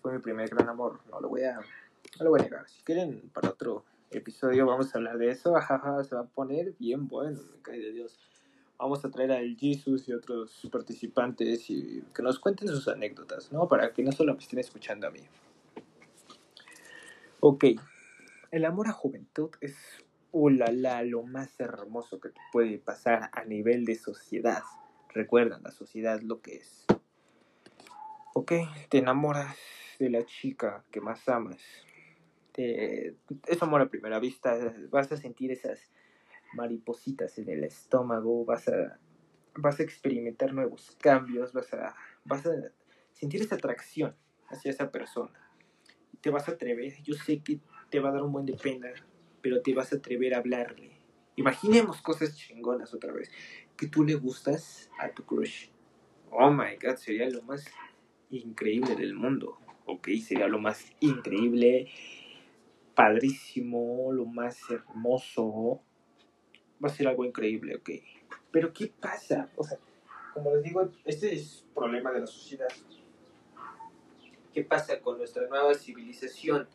Fue 0.00 0.12
mi 0.12 0.20
primer 0.20 0.48
gran 0.48 0.68
amor, 0.68 1.00
no 1.10 1.20
lo 1.20 1.28
voy 1.28 1.42
a, 1.42 1.60
no 2.18 2.24
lo 2.24 2.30
voy 2.30 2.40
a 2.40 2.44
negar. 2.44 2.68
Si 2.68 2.82
quieren 2.82 3.30
para 3.32 3.50
otro 3.50 3.84
episodio 4.10 4.66
vamos 4.66 4.94
a 4.94 4.98
hablar 4.98 5.18
de 5.18 5.30
eso, 5.30 5.54
se 6.04 6.14
va 6.14 6.20
a 6.22 6.26
poner 6.26 6.74
bien 6.78 7.08
bueno, 7.08 7.40
me 7.54 7.62
cae 7.62 7.78
de 7.78 7.92
Dios 7.92 8.18
vamos 8.78 9.04
a 9.04 9.10
traer 9.10 9.32
al 9.32 9.56
Jesus 9.56 10.08
y 10.08 10.12
otros 10.12 10.66
participantes 10.70 11.68
y 11.68 12.02
que 12.14 12.22
nos 12.22 12.38
cuenten 12.38 12.68
sus 12.68 12.86
anécdotas, 12.88 13.52
¿no? 13.52 13.66
Para 13.66 13.92
que 13.92 14.02
no 14.02 14.12
solo 14.12 14.34
me 14.34 14.38
estén 14.38 14.60
escuchando 14.60 15.08
a 15.08 15.10
mí. 15.10 15.20
Ok, 17.40 17.64
el 18.50 18.64
amor 18.64 18.88
a 18.88 18.92
juventud 18.92 19.50
es, 19.60 19.76
uh, 20.32 20.48
lo 20.48 21.22
más 21.24 21.58
hermoso 21.58 22.20
que 22.20 22.30
te 22.30 22.40
puede 22.52 22.78
pasar 22.78 23.30
a 23.32 23.44
nivel 23.44 23.84
de 23.84 23.96
sociedad. 23.96 24.62
Recuerda, 25.12 25.60
la 25.62 25.72
sociedad 25.72 26.20
lo 26.22 26.40
que 26.40 26.56
es. 26.56 26.86
Ok, 28.34 28.52
te 28.88 28.98
enamoras 28.98 29.56
de 29.98 30.10
la 30.10 30.24
chica 30.24 30.84
que 30.92 31.00
más 31.00 31.28
amas. 31.28 31.60
Te, 32.58 33.14
es 33.46 33.62
amor 33.62 33.82
a 33.82 33.88
primera 33.88 34.18
vista, 34.18 34.74
vas 34.90 35.12
a 35.12 35.16
sentir 35.16 35.52
esas 35.52 35.92
maripositas 36.54 37.38
en 37.38 37.48
el 37.50 37.62
estómago, 37.62 38.44
vas 38.44 38.66
a, 38.66 38.98
vas 39.54 39.78
a 39.78 39.84
experimentar 39.84 40.52
nuevos 40.52 40.96
cambios, 41.00 41.52
vas 41.52 41.72
a, 41.72 41.94
vas 42.24 42.44
a 42.46 42.50
sentir 43.12 43.42
esa 43.42 43.54
atracción 43.54 44.16
hacia 44.48 44.72
esa 44.72 44.90
persona. 44.90 45.52
Te 46.20 46.30
vas 46.30 46.48
a 46.48 46.52
atrever, 46.52 47.00
yo 47.04 47.14
sé 47.14 47.40
que 47.44 47.60
te 47.90 48.00
va 48.00 48.08
a 48.08 48.12
dar 48.12 48.24
un 48.24 48.32
buen 48.32 48.44
de 48.44 48.54
pena, 48.54 48.88
pero 49.40 49.62
te 49.62 49.72
vas 49.72 49.92
a 49.92 49.96
atrever 49.98 50.34
a 50.34 50.38
hablarle. 50.38 50.90
Imaginemos 51.36 52.02
cosas 52.02 52.36
chingonas 52.36 52.92
otra 52.92 53.12
vez. 53.12 53.30
Que 53.76 53.86
tú 53.86 54.02
le 54.02 54.16
gustas 54.16 54.90
a 54.98 55.10
tu 55.10 55.24
crush. 55.24 55.68
Oh 56.32 56.50
my 56.50 56.76
god, 56.82 56.96
sería 56.96 57.30
lo 57.30 57.40
más 57.42 57.64
increíble 58.30 58.96
del 58.96 59.14
mundo. 59.14 59.60
Ok, 59.84 60.08
sería 60.26 60.48
lo 60.48 60.58
más 60.58 60.90
increíble, 60.98 61.86
padrísimo, 62.98 64.10
lo 64.12 64.26
más 64.26 64.58
hermoso, 64.68 65.80
va 66.84 66.88
a 66.88 66.92
ser 66.92 67.06
algo 67.06 67.24
increíble, 67.24 67.76
ok. 67.76 67.90
Pero 68.50 68.72
¿qué 68.72 68.88
pasa? 68.88 69.52
O 69.54 69.62
sea, 69.62 69.78
como 70.34 70.52
les 70.56 70.64
digo, 70.64 70.90
este 71.04 71.32
es 71.32 71.62
el 71.62 71.74
problema 71.74 72.10
de 72.10 72.18
la 72.18 72.26
sociedad. 72.26 72.66
¿Qué 74.52 74.64
pasa 74.64 75.00
con 75.00 75.16
nuestra 75.16 75.46
nueva 75.46 75.74
civilización? 75.74 76.66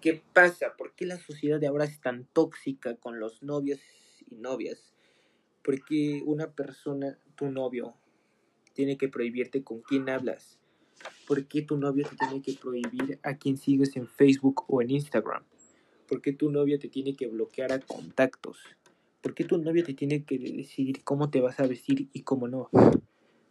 ¿Qué 0.00 0.22
pasa? 0.32 0.76
¿Por 0.78 0.92
qué 0.94 1.06
la 1.06 1.18
sociedad 1.18 1.58
de 1.58 1.66
ahora 1.66 1.86
es 1.86 2.00
tan 2.00 2.24
tóxica 2.26 2.94
con 2.94 3.18
los 3.18 3.42
novios 3.42 3.80
y 4.30 4.36
novias? 4.36 4.94
¿Por 5.64 5.84
qué 5.84 6.22
una 6.24 6.52
persona, 6.52 7.18
tu 7.34 7.50
novio, 7.50 7.96
tiene 8.74 8.96
que 8.96 9.08
prohibirte 9.08 9.64
con 9.64 9.80
quién 9.80 10.08
hablas? 10.08 10.60
¿Por 11.26 11.48
qué 11.48 11.62
tu 11.62 11.78
novio 11.78 12.06
te 12.08 12.14
tiene 12.14 12.42
que 12.42 12.52
prohibir 12.52 13.18
a 13.24 13.34
quién 13.38 13.56
sigues 13.56 13.96
en 13.96 14.06
Facebook 14.06 14.66
o 14.68 14.80
en 14.80 14.92
Instagram? 14.92 15.42
¿Por 16.08 16.20
qué 16.20 16.32
tu 16.32 16.50
novio 16.50 16.78
te 16.78 16.88
tiene 16.88 17.14
que 17.14 17.26
bloquear 17.26 17.72
a 17.72 17.80
contactos? 17.80 18.58
¿Por 19.22 19.34
qué 19.34 19.44
tu 19.44 19.58
novio 19.58 19.84
te 19.84 19.94
tiene 19.94 20.24
que 20.24 20.38
decidir 20.38 21.02
cómo 21.02 21.30
te 21.30 21.40
vas 21.40 21.60
a 21.60 21.66
vestir 21.66 22.08
y 22.12 22.22
cómo 22.22 22.46
no? 22.48 22.68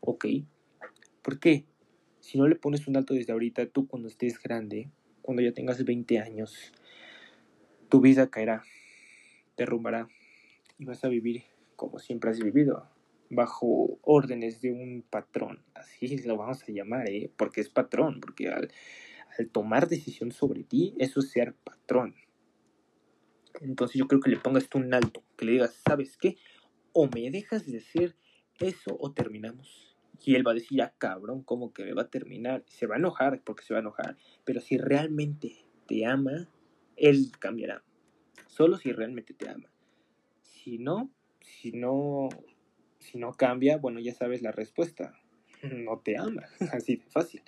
¿Ok? 0.01 0.25
¿Por 1.21 1.39
qué? 1.39 1.65
Si 2.19 2.37
no 2.37 2.47
le 2.47 2.55
pones 2.55 2.87
un 2.87 2.95
alto 2.95 3.13
desde 3.13 3.33
ahorita, 3.33 3.65
tú 3.67 3.87
cuando 3.87 4.07
estés 4.07 4.41
grande, 4.41 4.89
cuando 5.21 5.41
ya 5.41 5.51
tengas 5.51 5.83
20 5.83 6.19
años, 6.19 6.71
tu 7.89 8.01
vida 8.01 8.29
caerá, 8.29 8.63
derrumbará 9.57 10.07
y 10.77 10.85
vas 10.85 11.03
a 11.03 11.09
vivir 11.09 11.43
como 11.75 11.99
siempre 11.99 12.29
has 12.29 12.39
vivido, 12.39 12.87
bajo 13.29 13.99
órdenes 14.03 14.61
de 14.61 14.71
un 14.71 15.03
patrón. 15.09 15.59
Así 15.73 16.17
lo 16.19 16.37
vamos 16.37 16.63
a 16.63 16.71
llamar, 16.71 17.09
¿eh? 17.09 17.29
Porque 17.35 17.61
es 17.61 17.69
patrón, 17.69 18.19
porque 18.21 18.47
al, 18.47 18.71
al 19.37 19.49
tomar 19.49 19.87
decisión 19.89 20.31
sobre 20.31 20.63
ti, 20.63 20.93
eso 20.97 21.19
es 21.19 21.31
ser 21.31 21.53
patrón. 21.55 22.15
Entonces 23.61 23.97
yo 23.97 24.07
creo 24.07 24.21
que 24.21 24.29
le 24.29 24.37
pongas 24.37 24.67
tú 24.67 24.77
un 24.77 24.93
alto, 24.93 25.23
que 25.37 25.45
le 25.45 25.53
digas, 25.53 25.81
¿sabes 25.85 26.17
qué? 26.17 26.37
O 26.91 27.07
me 27.07 27.29
dejas 27.31 27.65
de 27.65 27.77
hacer 27.77 28.15
eso 28.59 28.97
o 28.99 29.11
terminamos. 29.11 29.95
Y 30.25 30.35
él 30.35 30.45
va 30.45 30.51
a 30.51 30.55
decir, 30.55 30.77
ya 30.77 30.93
cabrón, 30.97 31.43
¿cómo 31.43 31.73
que 31.73 31.83
me 31.83 31.93
va 31.93 32.03
a 32.03 32.09
terminar? 32.09 32.63
Se 32.67 32.87
va 32.87 32.95
a 32.95 32.99
enojar 32.99 33.41
porque 33.43 33.63
se 33.63 33.73
va 33.73 33.79
a 33.79 33.81
enojar. 33.81 34.17
Pero 34.45 34.61
si 34.61 34.77
realmente 34.77 35.65
te 35.87 36.05
ama, 36.05 36.47
él 36.95 37.31
cambiará. 37.39 37.83
Solo 38.47 38.77
si 38.77 38.91
realmente 38.91 39.33
te 39.33 39.49
ama. 39.49 39.69
Si 40.41 40.77
no, 40.77 41.09
si 41.41 41.71
no, 41.71 42.29
si 42.99 43.17
no 43.17 43.33
cambia, 43.33 43.77
bueno, 43.77 43.99
ya 43.99 44.13
sabes 44.13 44.41
la 44.41 44.51
respuesta. 44.51 45.13
No 45.63 45.99
te 45.99 46.17
ama, 46.17 46.43
así 46.73 46.97
de 46.97 47.05
fácil. 47.05 47.41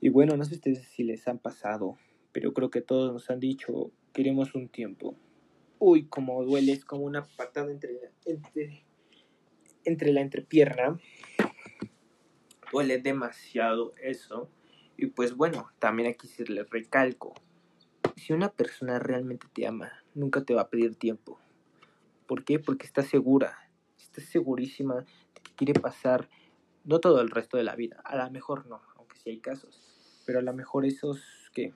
Y 0.00 0.08
bueno, 0.08 0.36
no 0.36 0.44
sé 0.44 0.56
ustedes 0.56 0.82
si 0.88 1.04
les 1.04 1.28
han 1.28 1.38
pasado, 1.38 1.96
pero 2.32 2.52
creo 2.52 2.70
que 2.70 2.80
todos 2.80 3.12
nos 3.12 3.30
han 3.30 3.38
dicho, 3.38 3.92
queremos 4.12 4.54
un 4.54 4.68
tiempo. 4.68 5.14
Uy, 5.78 6.06
como 6.06 6.44
duele, 6.44 6.72
es 6.72 6.84
como 6.84 7.04
una 7.04 7.26
patada 7.26 7.70
entre, 7.70 8.12
entre, 8.24 8.84
entre 9.84 10.12
la 10.12 10.20
entrepierna. 10.20 10.98
Duele 12.72 12.98
demasiado 12.98 13.92
eso. 14.02 14.50
Y 14.96 15.06
pues 15.06 15.34
bueno, 15.34 15.70
también 15.78 16.10
aquí 16.10 16.28
se 16.28 16.44
le 16.44 16.64
recalco. 16.64 17.34
Si 18.16 18.32
una 18.32 18.50
persona 18.50 18.98
realmente 18.98 19.46
te 19.52 19.66
ama, 19.66 19.92
nunca 20.14 20.44
te 20.44 20.54
va 20.54 20.62
a 20.62 20.68
pedir 20.68 20.96
tiempo. 20.96 21.40
¿Por 22.26 22.44
qué? 22.44 22.58
Porque 22.58 22.86
está 22.86 23.02
segura. 23.02 23.70
está 23.96 24.20
segurísima 24.20 24.96
de 25.34 25.40
que 25.42 25.54
quiere 25.56 25.80
pasar 25.80 26.28
no 26.84 27.00
todo 27.00 27.20
el 27.20 27.30
resto 27.30 27.56
de 27.56 27.64
la 27.64 27.76
vida, 27.76 28.00
a 28.04 28.16
lo 28.16 28.30
mejor 28.30 28.66
no, 28.66 28.80
aunque 28.96 29.16
sí 29.18 29.30
hay 29.30 29.40
casos, 29.40 30.22
pero 30.26 30.38
a 30.38 30.42
lo 30.42 30.52
mejor 30.52 30.86
esos 30.86 31.20
que 31.52 31.74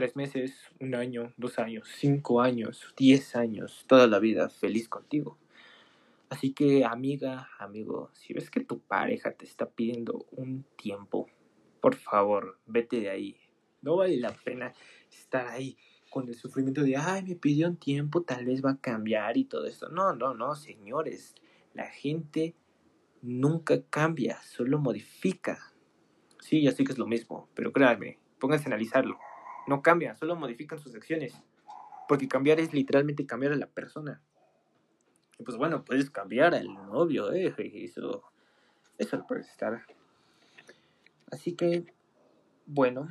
tres 0.00 0.16
meses, 0.16 0.54
un 0.80 0.94
año, 0.94 1.34
dos 1.36 1.58
años, 1.58 1.86
cinco 1.98 2.40
años, 2.40 2.94
diez 2.96 3.36
años, 3.36 3.84
toda 3.86 4.06
la 4.06 4.18
vida 4.18 4.48
feliz 4.48 4.88
contigo. 4.88 5.36
Así 6.30 6.54
que 6.54 6.86
amiga, 6.86 7.50
amigo, 7.58 8.08
si 8.14 8.32
ves 8.32 8.50
que 8.50 8.64
tu 8.64 8.78
pareja 8.80 9.32
te 9.32 9.44
está 9.44 9.68
pidiendo 9.68 10.24
un 10.30 10.64
tiempo, 10.78 11.26
por 11.82 11.96
favor, 11.96 12.58
vete 12.64 12.98
de 12.98 13.10
ahí. 13.10 13.36
No 13.82 13.96
vale 13.96 14.16
la 14.16 14.32
pena 14.32 14.72
estar 15.10 15.46
ahí 15.48 15.76
con 16.08 16.28
el 16.28 16.34
sufrimiento 16.34 16.82
de, 16.82 16.96
ay, 16.96 17.22
me 17.22 17.36
pidió 17.36 17.68
un 17.68 17.76
tiempo, 17.76 18.22
tal 18.22 18.46
vez 18.46 18.64
va 18.64 18.70
a 18.70 18.80
cambiar 18.80 19.36
y 19.36 19.44
todo 19.44 19.66
esto. 19.66 19.90
No, 19.90 20.14
no, 20.14 20.32
no, 20.32 20.54
señores. 20.54 21.34
La 21.74 21.88
gente 21.88 22.54
nunca 23.20 23.82
cambia, 23.90 24.40
solo 24.44 24.78
modifica. 24.78 25.74
Sí, 26.38 26.62
ya 26.62 26.72
sé 26.72 26.84
que 26.84 26.92
es 26.92 26.98
lo 26.98 27.06
mismo, 27.06 27.50
pero 27.52 27.70
créanme, 27.70 28.18
pónganse 28.38 28.64
a 28.64 28.68
analizarlo. 28.68 29.18
No 29.66 29.82
cambian, 29.82 30.16
solo 30.16 30.36
modifican 30.36 30.78
sus 30.78 30.94
acciones. 30.94 31.34
Porque 32.08 32.28
cambiar 32.28 32.60
es 32.60 32.72
literalmente 32.72 33.26
cambiar 33.26 33.52
a 33.52 33.56
la 33.56 33.66
persona. 33.66 34.20
Y 35.38 35.42
pues 35.42 35.56
bueno, 35.56 35.84
puedes 35.84 36.10
cambiar 36.10 36.54
al 36.54 36.72
novio, 36.74 37.32
¿eh? 37.32 37.54
Eso, 37.84 38.24
eso 38.98 39.16
lo 39.16 39.26
puedes 39.26 39.48
estar. 39.48 39.82
Así 41.30 41.52
que, 41.52 41.84
bueno, 42.66 43.08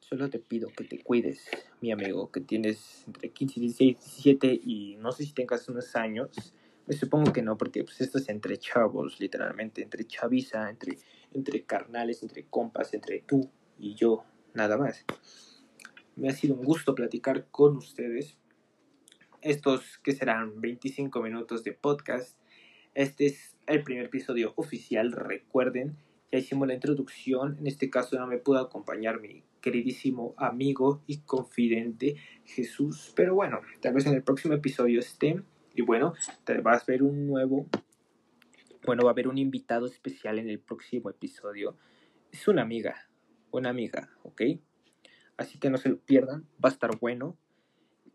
solo 0.00 0.30
te 0.30 0.38
pido 0.38 0.68
que 0.68 0.84
te 0.84 1.02
cuides, 1.02 1.48
mi 1.80 1.90
amigo, 1.90 2.30
que 2.30 2.40
tienes 2.40 3.04
entre 3.06 3.30
15 3.30 3.58
y 3.58 3.62
16, 3.62 3.98
17 3.98 4.60
y 4.62 4.96
no 4.96 5.12
sé 5.12 5.24
si 5.24 5.32
tengas 5.32 5.68
unos 5.68 5.96
años. 5.96 6.54
Me 6.86 6.94
supongo 6.94 7.32
que 7.32 7.42
no, 7.42 7.58
porque 7.58 7.84
pues 7.84 8.00
esto 8.00 8.18
es 8.18 8.28
entre 8.28 8.56
chavos, 8.58 9.20
literalmente, 9.20 9.82
entre 9.82 10.04
chaviza, 10.06 10.70
entre, 10.70 10.98
entre 11.32 11.64
carnales, 11.64 12.22
entre 12.22 12.44
compas, 12.44 12.94
entre 12.94 13.20
tú 13.20 13.50
y 13.78 13.94
yo, 13.94 14.24
nada 14.54 14.76
más. 14.76 15.04
Me 16.16 16.28
ha 16.28 16.32
sido 16.32 16.54
un 16.54 16.64
gusto 16.64 16.94
platicar 16.94 17.46
con 17.50 17.76
ustedes. 17.76 18.36
Estos 19.40 19.98
que 19.98 20.12
serán 20.12 20.60
25 20.60 21.22
minutos 21.22 21.62
de 21.62 21.72
podcast. 21.72 22.36
Este 22.94 23.26
es 23.26 23.56
el 23.66 23.84
primer 23.84 24.06
episodio 24.06 24.52
oficial, 24.56 25.12
recuerden. 25.12 25.96
Ya 26.32 26.38
hicimos 26.38 26.66
la 26.68 26.74
introducción, 26.74 27.56
en 27.58 27.66
este 27.66 27.88
caso 27.88 28.18
no 28.18 28.26
me 28.26 28.38
pudo 28.38 28.58
acompañar 28.58 29.20
mi 29.20 29.44
queridísimo 29.60 30.34
amigo 30.36 31.02
y 31.06 31.18
confidente 31.18 32.16
Jesús. 32.44 33.12
Pero 33.14 33.34
bueno, 33.34 33.60
tal 33.80 33.94
vez 33.94 34.06
en 34.06 34.14
el 34.14 34.22
próximo 34.22 34.54
episodio 34.54 35.00
esté. 35.00 35.42
Y 35.74 35.82
bueno, 35.82 36.14
te 36.44 36.60
vas 36.60 36.82
a 36.82 36.86
ver 36.86 37.02
un 37.02 37.26
nuevo. 37.26 37.66
Bueno, 38.84 39.04
va 39.04 39.10
a 39.10 39.12
haber 39.12 39.28
un 39.28 39.38
invitado 39.38 39.86
especial 39.86 40.38
en 40.38 40.48
el 40.48 40.58
próximo 40.58 41.10
episodio. 41.10 41.76
Es 42.32 42.48
una 42.48 42.62
amiga. 42.62 43.07
Una 43.50 43.70
amiga, 43.70 44.10
¿ok? 44.22 44.42
Así 45.36 45.58
que 45.58 45.70
no 45.70 45.78
se 45.78 45.88
lo 45.88 45.98
pierdan. 45.98 46.46
Va 46.62 46.68
a 46.68 46.72
estar 46.72 46.98
bueno. 46.98 47.36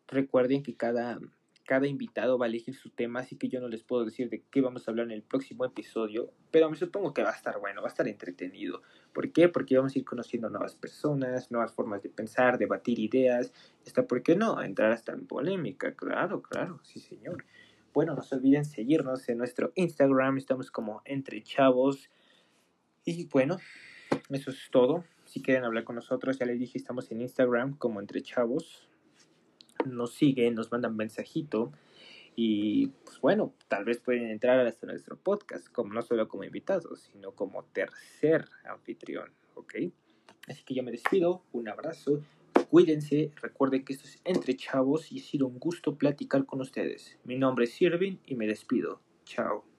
Recuerden 0.07 0.63
que 0.63 0.75
cada 0.75 1.19
cada 1.65 1.87
invitado 1.87 2.37
va 2.37 2.45
a 2.45 2.49
elegir 2.49 2.75
su 2.75 2.89
tema, 2.89 3.21
así 3.21 3.37
que 3.37 3.47
yo 3.47 3.61
no 3.61 3.67
les 3.67 3.83
puedo 3.83 4.03
decir 4.03 4.29
de 4.29 4.43
qué 4.51 4.61
vamos 4.61 4.87
a 4.87 4.91
hablar 4.91 5.05
en 5.07 5.11
el 5.13 5.23
próximo 5.23 5.65
episodio, 5.65 6.31
pero 6.51 6.69
me 6.69 6.75
supongo 6.75 7.13
que 7.13 7.23
va 7.23 7.29
a 7.29 7.35
estar 7.35 7.59
bueno, 7.59 7.81
va 7.81 7.87
a 7.87 7.91
estar 7.91 8.07
entretenido. 8.07 8.81
¿Por 9.13 9.31
qué? 9.31 9.49
Porque 9.49 9.77
vamos 9.77 9.95
a 9.95 9.99
ir 9.99 10.05
conociendo 10.05 10.49
nuevas 10.49 10.75
personas, 10.75 11.51
nuevas 11.51 11.73
formas 11.73 12.03
de 12.03 12.09
pensar, 12.09 12.57
debatir 12.57 12.99
ideas, 12.99 13.53
hasta, 13.85 14.05
¿por 14.05 14.23
qué 14.23 14.35
no? 14.35 14.61
Entrar 14.61 14.91
hasta 14.91 15.13
en 15.13 15.25
polémica, 15.25 15.93
claro, 15.95 16.41
claro, 16.41 16.79
sí 16.83 16.99
señor. 16.99 17.45
Bueno, 17.93 18.15
no 18.15 18.23
se 18.23 18.35
olviden 18.35 18.65
seguirnos 18.65 19.29
en 19.29 19.37
nuestro 19.37 19.71
Instagram, 19.75 20.37
estamos 20.37 20.71
como 20.71 21.01
Entre 21.05 21.43
Chavos. 21.43 22.09
Y 23.05 23.27
bueno, 23.27 23.57
eso 24.29 24.51
es 24.51 24.69
todo. 24.71 25.03
Si 25.33 25.41
quieren 25.41 25.63
hablar 25.63 25.83
con 25.83 25.95
nosotros, 25.95 26.37
ya 26.37 26.45
les 26.45 26.59
dije, 26.59 26.77
estamos 26.77 27.11
en 27.11 27.19
Instagram 27.19 27.75
como 27.75 27.99
Entre 27.99 28.21
Chavos 28.21 28.87
nos 29.83 30.13
siguen, 30.13 30.53
nos 30.53 30.71
mandan 30.71 30.95
mensajito 30.95 31.71
y 32.35 32.89
pues 33.03 33.19
bueno, 33.19 33.55
tal 33.67 33.83
vez 33.83 33.97
pueden 33.99 34.29
entrar 34.29 34.59
hasta 34.59 34.85
nuestro 34.85 35.17
podcast, 35.17 35.67
como 35.69 35.91
no 35.91 36.03
solo 36.03 36.27
como 36.27 36.43
invitados, 36.43 37.09
sino 37.11 37.31
como 37.31 37.63
tercer 37.63 38.45
anfitrión, 38.63 39.31
¿ok? 39.55 39.73
Así 40.47 40.63
que 40.63 40.75
yo 40.75 40.83
me 40.83 40.91
despido, 40.91 41.41
un 41.51 41.67
abrazo, 41.67 42.21
cuídense, 42.69 43.31
recuerden 43.41 43.83
que 43.85 43.93
esto 43.93 44.07
es 44.07 44.21
Entre 44.25 44.55
Chavos 44.55 45.11
y 45.11 45.19
ha 45.19 45.23
sido 45.23 45.47
un 45.47 45.57
gusto 45.57 45.95
platicar 45.97 46.45
con 46.45 46.61
ustedes. 46.61 47.17
Mi 47.23 47.39
nombre 47.39 47.65
es 47.65 47.73
Sirvin 47.73 48.19
y 48.27 48.35
me 48.35 48.45
despido. 48.45 49.01
Chao. 49.25 49.72